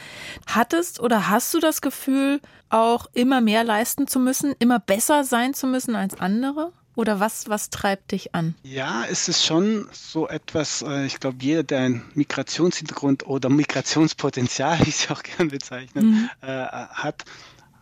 Hattest 0.47 1.01
oder 1.01 1.29
hast 1.29 1.53
du 1.55 1.61
das 1.61 1.81
Gefühl, 1.81 2.41
auch 2.71 3.07
immer 3.13 3.41
mehr 3.41 3.65
leisten 3.65 4.07
zu 4.07 4.21
müssen, 4.21 4.55
immer 4.59 4.79
besser 4.79 5.25
sein 5.25 5.55
zu 5.55 5.67
müssen 5.67 5.97
als 5.97 6.19
andere? 6.19 6.73
Oder 6.97 7.21
was, 7.21 7.49
was 7.49 7.71
treibt 7.71 8.13
dich 8.13 8.35
an? 8.35 8.55
Ja, 8.63 9.05
es 9.09 9.29
ist 9.29 9.45
schon 9.45 9.89
so 9.93 10.29
etwas, 10.29 10.83
äh, 10.83 11.07
ich 11.07 11.21
glaube, 11.21 11.39
jeder, 11.41 11.63
der 11.63 11.81
einen 11.81 12.03
Migrationshintergrund 12.15 13.27
oder 13.27 13.49
Migrationspotenzial, 13.49 14.79
wie 14.85 14.89
ich 14.89 15.05
es 15.05 15.11
auch 15.11 15.23
gerne 15.23 15.51
bezeichne, 15.51 16.03
mhm. 16.03 16.31
äh, 16.41 16.47
hat, 16.49 17.25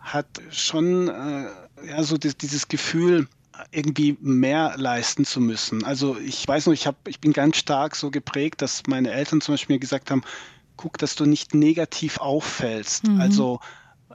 hat 0.00 0.26
schon 0.50 1.08
äh, 1.08 1.46
ja, 1.86 2.02
so 2.02 2.18
dieses 2.18 2.68
Gefühl, 2.68 3.28
irgendwie 3.70 4.16
mehr 4.20 4.74
leisten 4.76 5.24
zu 5.24 5.40
müssen. 5.40 5.84
Also 5.84 6.16
ich 6.18 6.46
weiß 6.46 6.66
noch, 6.66 6.72
ich, 6.72 6.86
hab, 6.86 7.08
ich 7.08 7.20
bin 7.20 7.32
ganz 7.32 7.56
stark 7.56 7.96
so 7.96 8.10
geprägt, 8.10 8.62
dass 8.62 8.84
meine 8.86 9.10
Eltern 9.10 9.40
zum 9.40 9.54
Beispiel 9.54 9.74
mir 9.74 9.80
gesagt 9.80 10.10
haben, 10.10 10.22
guck, 10.76 10.98
dass 10.98 11.16
du 11.16 11.26
nicht 11.26 11.54
negativ 11.54 12.18
auffällst. 12.18 13.08
Mhm. 13.08 13.20
Also 13.20 13.60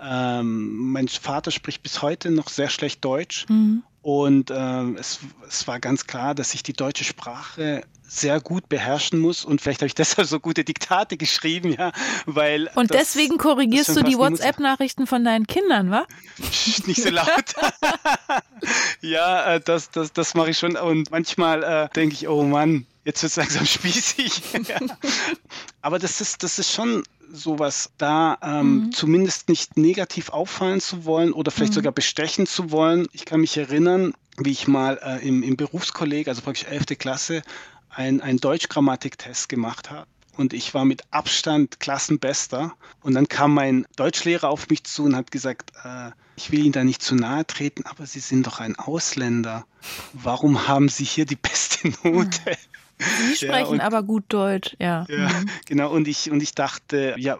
ähm, 0.02 0.92
mein 0.92 1.08
Vater 1.08 1.52
spricht 1.52 1.84
bis 1.84 2.02
heute 2.02 2.32
noch 2.32 2.50
sehr 2.50 2.70
schlecht 2.70 3.04
Deutsch 3.04 3.46
mhm. 3.50 3.84
Und 4.04 4.52
äh, 4.52 4.84
es, 5.00 5.20
es 5.48 5.66
war 5.66 5.80
ganz 5.80 6.06
klar, 6.06 6.36
dass 6.36 6.54
ich 6.54 6.62
die 6.62 6.74
deutsche 6.74 7.06
Sprache 7.06 7.84
sehr 8.06 8.42
gut 8.42 8.70
beherrschen 8.70 9.18
muss 9.18 9.44
und 9.46 9.62
vielleicht 9.62 9.80
habe 9.80 9.88
ich 9.88 9.96
deshalb 9.96 10.28
so 10.28 10.40
gute 10.40 10.66
Diktate 10.66 11.18
geschrieben, 11.18 11.74
ja, 11.74 11.94
weil. 12.26 12.70
Und 12.76 12.92
das, 12.92 13.14
deswegen 13.14 13.38
korrigierst 13.38 13.96
du 13.96 14.04
die 14.04 14.18
WhatsApp-Nachrichten 14.18 15.08
von 15.08 15.24
deinen 15.24 15.48
Kindern, 15.48 15.90
wa? 15.90 16.06
Nicht 16.86 17.02
so 17.02 17.10
laut. 17.10 17.56
ja, 19.02 19.56
äh, 19.56 19.62
das, 19.62 19.90
das, 19.90 20.12
das 20.12 20.34
mache 20.36 20.52
ich 20.52 20.60
schon 20.60 20.76
und 20.76 21.10
manchmal 21.10 21.64
äh, 21.64 21.90
denke 21.96 22.14
ich, 22.16 22.28
oh 22.28 22.44
Mann, 22.44 22.86
jetzt 23.06 23.24
wird 23.24 23.32
es 23.32 23.36
langsam 23.36 23.66
spießig. 23.66 24.42
Aber 25.82 26.00
das 26.00 26.22
ist, 26.22 26.44
das 26.44 26.60
ist 26.60 26.72
schon 26.72 27.04
sowas 27.32 27.90
da, 27.98 28.38
ähm, 28.42 28.76
mhm. 28.76 28.92
zumindest 28.92 29.50
nicht 29.50 29.76
negativ 29.76 30.30
auffallen 30.30 30.80
zu 30.80 31.06
wollen 31.06 31.34
oder 31.34 31.52
vielleicht 31.52 31.74
mhm. 31.74 31.78
sogar 31.78 31.92
bestechen 31.92 32.46
zu 32.46 32.72
wollen. 32.72 33.08
Ich 33.12 33.26
kann 33.26 33.42
mich 33.42 33.58
erinnern, 33.58 34.14
wie 34.38 34.52
ich 34.52 34.68
mal 34.68 35.00
äh, 35.04 35.28
im, 35.28 35.42
im 35.44 35.58
Berufskolleg, 35.58 36.28
also 36.28 36.42
praktisch 36.42 36.66
11. 36.66 36.98
Klasse, 37.00 37.42
einen, 37.90 38.38
Deutschgrammatiktest 38.38 39.50
gemacht 39.50 39.92
habe. 39.92 40.08
Und 40.36 40.54
ich 40.54 40.74
war 40.74 40.84
mit 40.84 41.04
Abstand 41.12 41.80
Klassenbester. 41.80 42.74
Und 43.02 43.14
dann 43.14 43.28
kam 43.28 43.54
mein 43.54 43.86
Deutschlehrer 43.96 44.50
auf 44.50 44.68
mich 44.70 44.84
zu 44.84 45.04
und 45.04 45.16
hat 45.16 45.30
gesagt, 45.32 45.72
äh, 45.84 46.10
ich 46.36 46.52
will 46.52 46.60
Ihnen 46.60 46.72
da 46.72 46.84
nicht 46.84 47.04
zu 47.04 47.14
nahe 47.14 47.46
treten, 47.46 47.86
aber 47.86 48.08
Sie 48.08 48.20
sind 48.20 48.48
doch 48.48 48.60
ein 48.60 48.76
Ausländer. 48.76 49.66
Warum 50.14 50.68
haben 50.68 50.90
Sie 50.90 51.04
hier 51.04 51.26
die 51.26 51.36
beste 51.36 51.90
Note? 52.04 52.58
Sie 53.20 53.36
sprechen 53.36 53.52
ja, 53.52 53.66
und, 53.66 53.82
aber 53.82 54.04
gut 54.04 54.26
Deutsch, 54.30 54.76
ja. 54.80 55.06
Ja, 55.10 55.30
mhm. 55.30 55.50
genau. 55.66 55.92
Und 55.92 56.08
ich, 56.08 56.32
und 56.32 56.42
ich 56.42 56.56
dachte, 56.56 57.16
ja, 57.18 57.38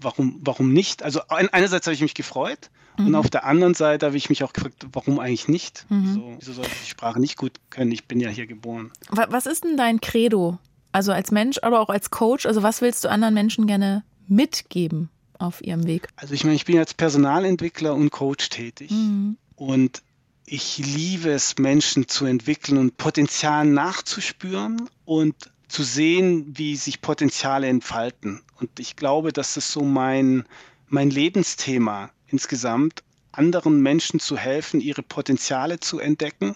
warum, 0.00 0.40
warum 0.42 0.72
nicht? 0.72 1.02
Also 1.02 1.20
einerseits 1.28 1.86
habe 1.86 1.94
ich 1.94 2.02
mich 2.02 2.14
gefreut 2.14 2.70
mhm. 2.98 3.08
und 3.08 3.14
auf 3.14 3.30
der 3.30 3.44
anderen 3.44 3.74
Seite 3.74 4.06
habe 4.06 4.16
ich 4.16 4.28
mich 4.28 4.44
auch 4.44 4.52
gefragt, 4.52 4.86
warum 4.92 5.18
eigentlich 5.18 5.48
nicht? 5.48 5.86
Mhm. 5.88 6.14
So, 6.14 6.36
wieso 6.38 6.52
sollte 6.52 6.70
ich 6.72 6.82
die 6.82 6.90
Sprache 6.90 7.20
nicht 7.20 7.36
gut 7.36 7.52
können? 7.70 7.92
Ich 7.92 8.06
bin 8.06 8.20
ja 8.20 8.28
hier 8.28 8.46
geboren. 8.46 8.90
Was 9.10 9.46
ist 9.46 9.64
denn 9.64 9.76
dein 9.76 10.00
Credo? 10.00 10.58
Also 10.92 11.12
als 11.12 11.30
Mensch, 11.30 11.58
aber 11.62 11.80
auch 11.80 11.90
als 11.90 12.10
Coach, 12.10 12.46
also 12.46 12.62
was 12.62 12.80
willst 12.80 13.04
du 13.04 13.10
anderen 13.10 13.34
Menschen 13.34 13.66
gerne 13.66 14.02
mitgeben 14.28 15.10
auf 15.38 15.62
ihrem 15.62 15.86
Weg? 15.86 16.08
Also 16.16 16.32
ich 16.32 16.44
meine, 16.44 16.56
ich 16.56 16.64
bin 16.64 16.78
als 16.78 16.94
Personalentwickler 16.94 17.94
und 17.94 18.10
Coach 18.10 18.48
tätig. 18.48 18.90
Mhm. 18.90 19.36
Und 19.56 20.02
ich 20.46 20.78
liebe 20.78 21.30
es, 21.30 21.58
Menschen 21.58 22.08
zu 22.08 22.24
entwickeln 22.24 22.78
und 22.78 22.96
Potenzial 22.96 23.66
nachzuspüren 23.66 24.88
und 25.04 25.34
zu 25.68 25.82
sehen, 25.82 26.56
wie 26.56 26.76
sich 26.76 27.00
Potenziale 27.00 27.66
entfalten. 27.66 28.42
Und 28.60 28.78
ich 28.78 28.94
glaube, 28.96 29.32
das 29.32 29.56
ist 29.56 29.72
so 29.72 29.82
mein, 29.82 30.44
mein 30.88 31.10
Lebensthema 31.10 32.10
insgesamt, 32.28 33.02
anderen 33.32 33.82
Menschen 33.82 34.20
zu 34.20 34.36
helfen, 34.36 34.80
ihre 34.80 35.02
Potenziale 35.02 35.80
zu 35.80 35.98
entdecken. 35.98 36.54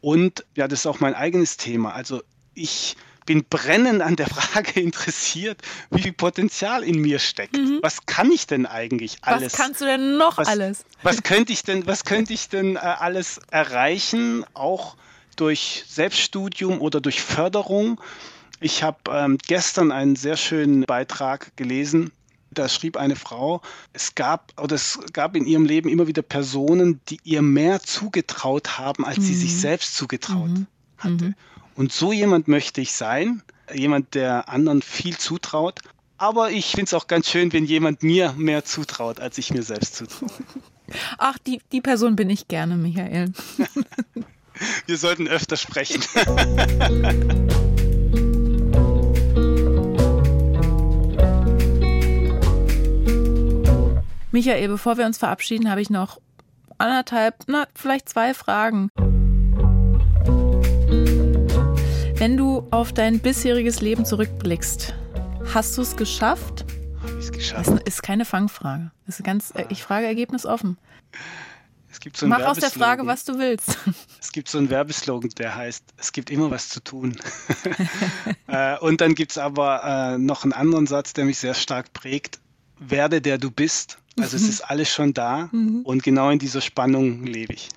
Und 0.00 0.44
ja, 0.56 0.68
das 0.68 0.80
ist 0.80 0.86
auch 0.86 1.00
mein 1.00 1.14
eigenes 1.14 1.56
Thema. 1.56 1.92
Also 1.92 2.22
ich 2.54 2.96
bin 3.26 3.44
brennend 3.44 4.00
an 4.00 4.16
der 4.16 4.28
Frage 4.28 4.80
interessiert, 4.80 5.60
wie 5.90 6.02
viel 6.02 6.12
Potenzial 6.12 6.82
in 6.82 7.00
mir 7.00 7.18
steckt. 7.18 7.56
Mhm. 7.56 7.80
Was 7.82 8.06
kann 8.06 8.30
ich 8.30 8.46
denn 8.46 8.64
eigentlich 8.64 9.18
alles? 9.20 9.52
Was 9.52 9.58
kannst 9.60 9.80
du 9.80 9.84
denn 9.84 10.16
noch 10.16 10.38
was, 10.38 10.48
alles? 10.48 10.84
Was 11.02 11.22
könnte 11.22 11.52
ich 11.52 11.62
denn, 11.62 11.86
was 11.86 12.04
könnte 12.04 12.32
ich 12.32 12.48
denn 12.48 12.76
äh, 12.76 12.78
alles 12.78 13.40
erreichen, 13.50 14.44
auch 14.54 14.96
durch 15.34 15.84
Selbststudium 15.88 16.80
oder 16.80 17.00
durch 17.00 17.20
Förderung? 17.20 18.00
Ich 18.60 18.82
habe 18.82 18.98
ähm, 19.10 19.38
gestern 19.46 19.92
einen 19.92 20.16
sehr 20.16 20.36
schönen 20.36 20.82
Beitrag 20.82 21.54
gelesen. 21.56 22.12
Da 22.50 22.70
schrieb 22.70 22.96
eine 22.96 23.16
Frau, 23.16 23.60
es 23.92 24.14
gab 24.14 24.52
oder 24.58 24.76
es 24.76 24.98
gab 25.12 25.36
in 25.36 25.44
ihrem 25.44 25.66
Leben 25.66 25.90
immer 25.90 26.06
wieder 26.06 26.22
Personen, 26.22 27.00
die 27.08 27.18
ihr 27.22 27.42
mehr 27.42 27.80
zugetraut 27.80 28.78
haben, 28.78 29.04
als 29.04 29.18
mhm. 29.18 29.22
sie 29.22 29.34
sich 29.34 29.52
mhm. 29.52 29.58
selbst 29.58 29.94
zugetraut 29.94 30.48
mhm. 30.48 30.66
hatte. 30.96 31.34
Und 31.76 31.92
so 31.92 32.12
jemand 32.12 32.48
möchte 32.48 32.80
ich 32.80 32.92
sein, 32.92 33.42
jemand, 33.72 34.14
der 34.14 34.48
anderen 34.48 34.80
viel 34.80 35.18
zutraut. 35.18 35.80
Aber 36.16 36.50
ich 36.50 36.70
finde 36.70 36.86
es 36.86 36.94
auch 36.94 37.06
ganz 37.06 37.28
schön, 37.28 37.52
wenn 37.52 37.66
jemand 37.66 38.02
mir 38.02 38.32
mehr 38.32 38.64
zutraut, 38.64 39.20
als 39.20 39.36
ich 39.36 39.52
mir 39.52 39.62
selbst 39.62 39.96
zutraue. 39.96 40.30
Ach, 41.18 41.36
die, 41.38 41.60
die 41.72 41.82
Person 41.82 42.16
bin 42.16 42.30
ich 42.30 42.48
gerne, 42.48 42.76
Michael. 42.76 43.32
Wir 44.86 44.96
sollten 44.96 45.28
öfter 45.28 45.56
sprechen. 45.56 46.02
Michael, 54.32 54.68
bevor 54.68 54.96
wir 54.96 55.04
uns 55.04 55.18
verabschieden, 55.18 55.70
habe 55.70 55.82
ich 55.82 55.90
noch 55.90 56.18
anderthalb, 56.78 57.34
na, 57.48 57.66
vielleicht 57.74 58.08
zwei 58.08 58.32
Fragen. 58.32 58.88
Wenn 62.26 62.36
du 62.36 62.66
auf 62.72 62.92
dein 62.92 63.20
bisheriges 63.20 63.80
Leben 63.80 64.04
zurückblickst, 64.04 64.92
hast 65.54 65.78
du 65.78 65.82
es 65.82 65.96
geschafft? 65.96 66.64
Habe 67.00 67.12
ich 67.20 67.26
es 67.26 67.30
geschafft? 67.30 67.68
Das 67.68 67.82
ist 67.84 68.02
keine 68.02 68.24
Fangfrage. 68.24 68.90
Das 69.06 69.20
ist 69.20 69.24
ganz, 69.24 69.52
äh, 69.54 69.66
ich 69.68 69.84
frage 69.84 70.06
ergebnisoffen. 70.06 70.76
Es 71.88 72.00
gibt 72.00 72.16
so 72.16 72.26
Mach 72.26 72.40
aus 72.40 72.58
der 72.58 72.72
Frage, 72.72 73.06
was 73.06 73.24
du 73.24 73.38
willst. 73.38 73.78
Es 74.20 74.32
gibt 74.32 74.48
so 74.48 74.58
einen 74.58 74.70
Werbeslogan, 74.70 75.30
der 75.38 75.54
heißt, 75.54 75.84
es 75.98 76.10
gibt 76.10 76.30
immer 76.30 76.50
was 76.50 76.68
zu 76.68 76.82
tun. 76.82 77.16
Äh, 78.48 78.76
und 78.78 79.00
dann 79.00 79.14
gibt 79.14 79.30
es 79.30 79.38
aber 79.38 79.84
äh, 79.84 80.18
noch 80.18 80.42
einen 80.42 80.52
anderen 80.52 80.88
Satz, 80.88 81.12
der 81.12 81.26
mich 81.26 81.38
sehr 81.38 81.54
stark 81.54 81.92
prägt. 81.92 82.40
Werde 82.80 83.20
der 83.20 83.38
du 83.38 83.52
bist. 83.52 83.98
Also 84.18 84.36
es 84.36 84.48
ist 84.48 84.62
alles 84.62 84.92
schon 84.92 85.14
da 85.14 85.48
mhm. 85.52 85.82
und 85.84 86.02
genau 86.02 86.30
in 86.30 86.40
dieser 86.40 86.60
Spannung 86.60 87.24
lebe 87.24 87.52
ich. 87.52 87.68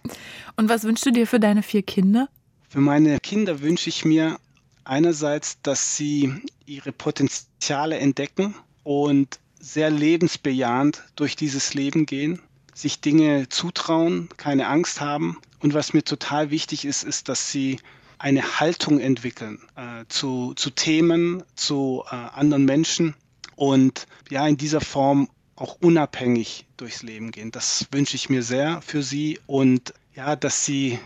Und 0.56 0.70
was 0.70 0.86
wünschst 0.86 1.06
du 1.06 1.12
dir 1.12 1.28
für 1.28 1.40
deine 1.40 1.62
vier 1.62 1.84
Kinder? 1.84 2.30
Für 2.70 2.82
meine 2.82 3.20
Kinder 3.20 3.62
wünsche 3.62 3.90
ich 3.90 4.06
mir 4.06 4.40
einerseits, 4.84 5.60
dass 5.64 5.96
sie 5.98 6.32
ihre 6.68 6.92
Potenziale 6.92 7.98
entdecken 7.98 8.54
und 8.84 9.40
sehr 9.60 9.90
lebensbejahend 9.90 11.04
durch 11.16 11.36
dieses 11.36 11.74
Leben 11.74 12.06
gehen, 12.06 12.40
sich 12.76 13.02
Dinge 13.02 13.50
zutrauen, 13.50 14.30
keine 14.38 14.68
Angst 14.68 15.02
haben. 15.02 15.40
Und 15.60 15.74
was 15.74 15.94
mir 15.94 16.04
total 16.04 16.52
wichtig 16.52 16.86
ist, 16.86 17.04
ist, 17.04 17.28
dass 17.28 17.52
sie 17.52 17.80
eine 18.20 18.60
Haltung 18.60 19.00
entwickeln 19.00 19.60
äh, 19.76 20.06
zu, 20.08 20.54
zu 20.54 20.70
Themen, 20.70 21.44
zu 21.56 22.04
äh, 22.12 22.16
anderen 22.16 22.66
Menschen 22.66 23.16
und 23.56 24.06
ja, 24.30 24.48
in 24.48 24.58
dieser 24.58 24.82
Form 24.82 25.28
auch 25.56 25.78
unabhängig 25.82 26.68
durchs 26.78 27.02
Leben 27.02 27.32
gehen. 27.32 27.50
Das 27.50 27.88
wünsche 27.92 28.16
ich 28.16 28.30
mir 28.30 28.44
sehr 28.44 28.82
für 28.84 29.02
sie 29.02 29.40
und 29.48 29.94
ja, 30.16 30.36
dass 30.36 30.66
sie 30.66 31.00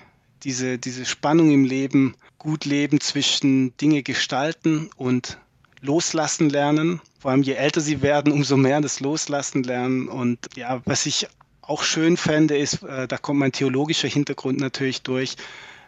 diese, 0.43 0.77
diese 0.77 1.05
Spannung 1.05 1.51
im 1.51 1.65
Leben 1.65 2.15
gut 2.37 2.65
leben 2.65 2.99
zwischen 2.99 3.75
Dinge 3.77 4.03
gestalten 4.03 4.89
und 4.97 5.37
loslassen 5.81 6.49
lernen. 6.49 7.01
Vor 7.19 7.31
allem 7.31 7.43
je 7.43 7.53
älter 7.53 7.81
sie 7.81 8.01
werden, 8.01 8.33
umso 8.33 8.57
mehr 8.57 8.81
das 8.81 8.99
Loslassen 8.99 9.63
lernen. 9.63 10.07
Und 10.07 10.39
ja, 10.55 10.81
was 10.85 11.05
ich 11.05 11.27
auch 11.61 11.83
schön 11.83 12.17
fände, 12.17 12.57
ist, 12.57 12.83
äh, 12.83 13.07
da 13.07 13.17
kommt 13.17 13.39
mein 13.39 13.51
theologischer 13.51 14.07
Hintergrund 14.07 14.59
natürlich 14.59 15.01
durch, 15.01 15.35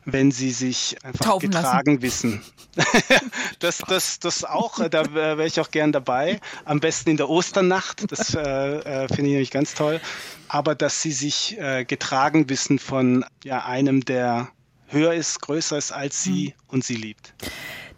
wenn 0.05 0.31
sie 0.31 0.51
sich 0.51 0.97
einfach 1.03 1.25
Taufen 1.25 1.51
getragen 1.51 1.95
lassen. 1.95 2.01
wissen. 2.01 2.41
das, 3.59 3.79
das, 3.79 4.19
das 4.19 4.43
auch, 4.43 4.79
äh, 4.79 4.89
da 4.89 5.13
wäre 5.13 5.45
ich 5.45 5.59
auch 5.59 5.71
gern 5.71 5.91
dabei. 5.91 6.39
Am 6.63 6.79
besten 6.79 7.09
in 7.11 7.17
der 7.17 7.29
Osternacht, 7.29 8.11
das 8.11 8.33
äh, 8.35 8.39
äh, 8.39 9.07
finde 9.07 9.23
ich 9.23 9.33
nämlich 9.33 9.51
ganz 9.51 9.73
toll. 9.73 9.99
Aber 10.47 10.75
dass 10.75 11.01
sie 11.01 11.11
sich 11.11 11.57
äh, 11.59 11.85
getragen 11.85 12.49
wissen 12.49 12.79
von 12.79 13.25
ja, 13.43 13.65
einem, 13.65 14.05
der 14.05 14.49
höher 14.87 15.13
ist, 15.13 15.41
größer 15.41 15.77
ist 15.77 15.91
als 15.91 16.21
sie 16.21 16.47
hm. 16.47 16.53
und 16.67 16.83
sie 16.83 16.95
liebt. 16.95 17.33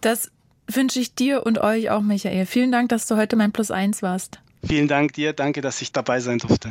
Das 0.02 0.32
wünsche 0.68 1.00
ich 1.00 1.14
dir 1.16 1.46
und 1.46 1.60
euch 1.60 1.90
auch, 1.90 2.02
Michael. 2.02 2.46
Vielen 2.46 2.72
Dank, 2.72 2.90
dass 2.90 3.08
du 3.08 3.18
heute 3.18 3.36
mein 3.36 3.52
Plus 3.52 3.72
eins 3.72 4.02
warst. 4.02 4.40
Vielen 4.66 4.88
Dank 4.88 5.14
dir, 5.14 5.34
danke, 5.34 5.62
dass 5.62 5.82
ich 5.82 5.92
dabei 5.92 6.20
sein 6.20 6.40
durfte. 6.40 6.70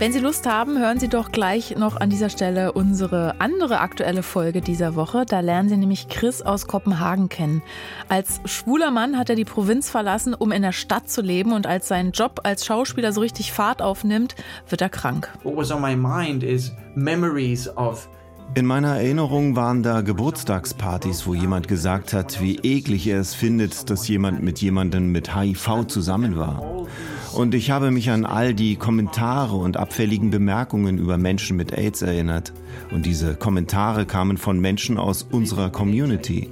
Wenn 0.00 0.14
Sie 0.14 0.18
Lust 0.18 0.46
haben, 0.46 0.78
hören 0.78 0.98
Sie 0.98 1.08
doch 1.08 1.30
gleich 1.30 1.76
noch 1.76 2.00
an 2.00 2.08
dieser 2.08 2.30
Stelle 2.30 2.72
unsere 2.72 3.38
andere 3.38 3.80
aktuelle 3.80 4.22
Folge 4.22 4.62
dieser 4.62 4.94
Woche. 4.94 5.26
Da 5.26 5.40
lernen 5.40 5.68
Sie 5.68 5.76
nämlich 5.76 6.08
Chris 6.08 6.40
aus 6.40 6.66
Kopenhagen 6.66 7.28
kennen. 7.28 7.60
Als 8.08 8.40
schwuler 8.46 8.90
Mann 8.90 9.18
hat 9.18 9.28
er 9.28 9.36
die 9.36 9.44
Provinz 9.44 9.90
verlassen, 9.90 10.32
um 10.32 10.52
in 10.52 10.62
der 10.62 10.72
Stadt 10.72 11.10
zu 11.10 11.20
leben 11.20 11.52
und 11.52 11.66
als 11.66 11.86
sein 11.86 12.12
Job 12.12 12.40
als 12.44 12.64
Schauspieler 12.64 13.12
so 13.12 13.20
richtig 13.20 13.52
Fahrt 13.52 13.82
aufnimmt, 13.82 14.36
wird 14.70 14.80
er 14.80 14.88
krank. 14.88 15.30
What 15.42 15.58
was 15.58 15.70
on 15.70 15.82
my 15.82 15.94
mind 15.94 16.44
is 16.44 16.72
memories 16.94 17.68
of 17.76 18.08
in 18.54 18.66
meiner 18.66 18.96
Erinnerung 18.96 19.54
waren 19.54 19.82
da 19.82 20.00
Geburtstagspartys, 20.00 21.26
wo 21.26 21.34
jemand 21.34 21.68
gesagt 21.68 22.12
hat, 22.12 22.40
wie 22.40 22.56
eklig 22.56 23.06
er 23.06 23.20
es 23.20 23.34
findet, 23.34 23.90
dass 23.90 24.08
jemand 24.08 24.42
mit 24.42 24.60
jemandem 24.60 25.12
mit 25.12 25.34
HIV 25.34 25.86
zusammen 25.86 26.36
war. 26.36 26.86
Und 27.32 27.54
ich 27.54 27.70
habe 27.70 27.92
mich 27.92 28.10
an 28.10 28.24
all 28.26 28.54
die 28.54 28.74
Kommentare 28.74 29.54
und 29.54 29.76
abfälligen 29.76 30.30
Bemerkungen 30.30 30.98
über 30.98 31.16
Menschen 31.16 31.56
mit 31.56 31.72
AIDS 31.72 32.02
erinnert. 32.02 32.52
Und 32.90 33.06
diese 33.06 33.36
Kommentare 33.36 34.04
kamen 34.04 34.36
von 34.36 34.58
Menschen 34.58 34.98
aus 34.98 35.22
unserer 35.22 35.70
Community. 35.70 36.50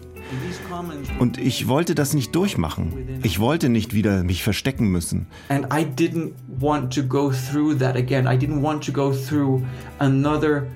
Und 1.19 1.39
ich 1.39 1.67
wollte 1.67 1.97
das 1.97 2.15
nicht 2.15 2.35
durchmachen. 2.35 2.93
Ich 3.25 3.41
wollte 3.41 3.69
nicht 3.69 3.93
wieder 3.93 4.23
mich 4.23 4.45
verstecken 4.45 4.89
müssen. 4.89 5.27
And 5.49 5.67
I 5.73 5.85
didn't 5.85 6.33
want 6.61 6.95
to 6.95 7.03
go 7.03 7.33
through 7.33 7.79
that 7.79 7.97
again. 7.97 8.27
I 8.27 8.37
didn't 8.37 8.63
want 8.63 8.85
to 8.87 8.93
go 8.93 9.13
through 9.13 9.63
another 9.99 10.67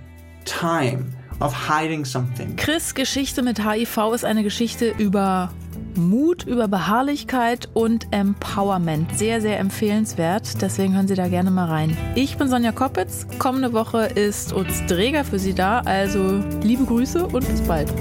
time 0.45 1.13
of 1.41 1.53
hiding 1.69 2.05
something. 2.05 2.57
Chris 2.57 2.95
Geschichte 2.95 3.43
mit 3.43 3.65
HIV 3.65 4.13
ist 4.15 4.25
eine 4.25 4.43
Geschichte 4.43 4.95
über 4.99 5.51
Mut, 5.95 6.45
über 6.45 6.69
Beharrlichkeit 6.69 7.69
und 7.75 8.07
Empowerment. 8.13 9.19
Sehr, 9.19 9.41
sehr 9.41 9.59
empfehlenswert. 9.59 10.63
Deswegen 10.63 10.95
hören 10.95 11.09
Sie 11.09 11.15
da 11.15 11.29
gerne 11.29 11.51
mal 11.51 11.67
rein. 11.67 11.97
Ich 12.15 12.37
bin 12.37 12.49
Sonja 12.49 12.73
Koppitz. 12.73 13.27
Kommende 13.39 13.73
Woche 13.73 14.05
ist 14.07 14.55
Utz 14.55 14.87
Dreger 14.87 15.25
für 15.25 15.39
Sie 15.39 15.55
da. 15.55 15.81
Also 15.81 16.43
liebe 16.63 16.85
Grüße 16.85 17.27
und 17.27 17.47
bis 17.47 17.61
bald. 17.63 17.93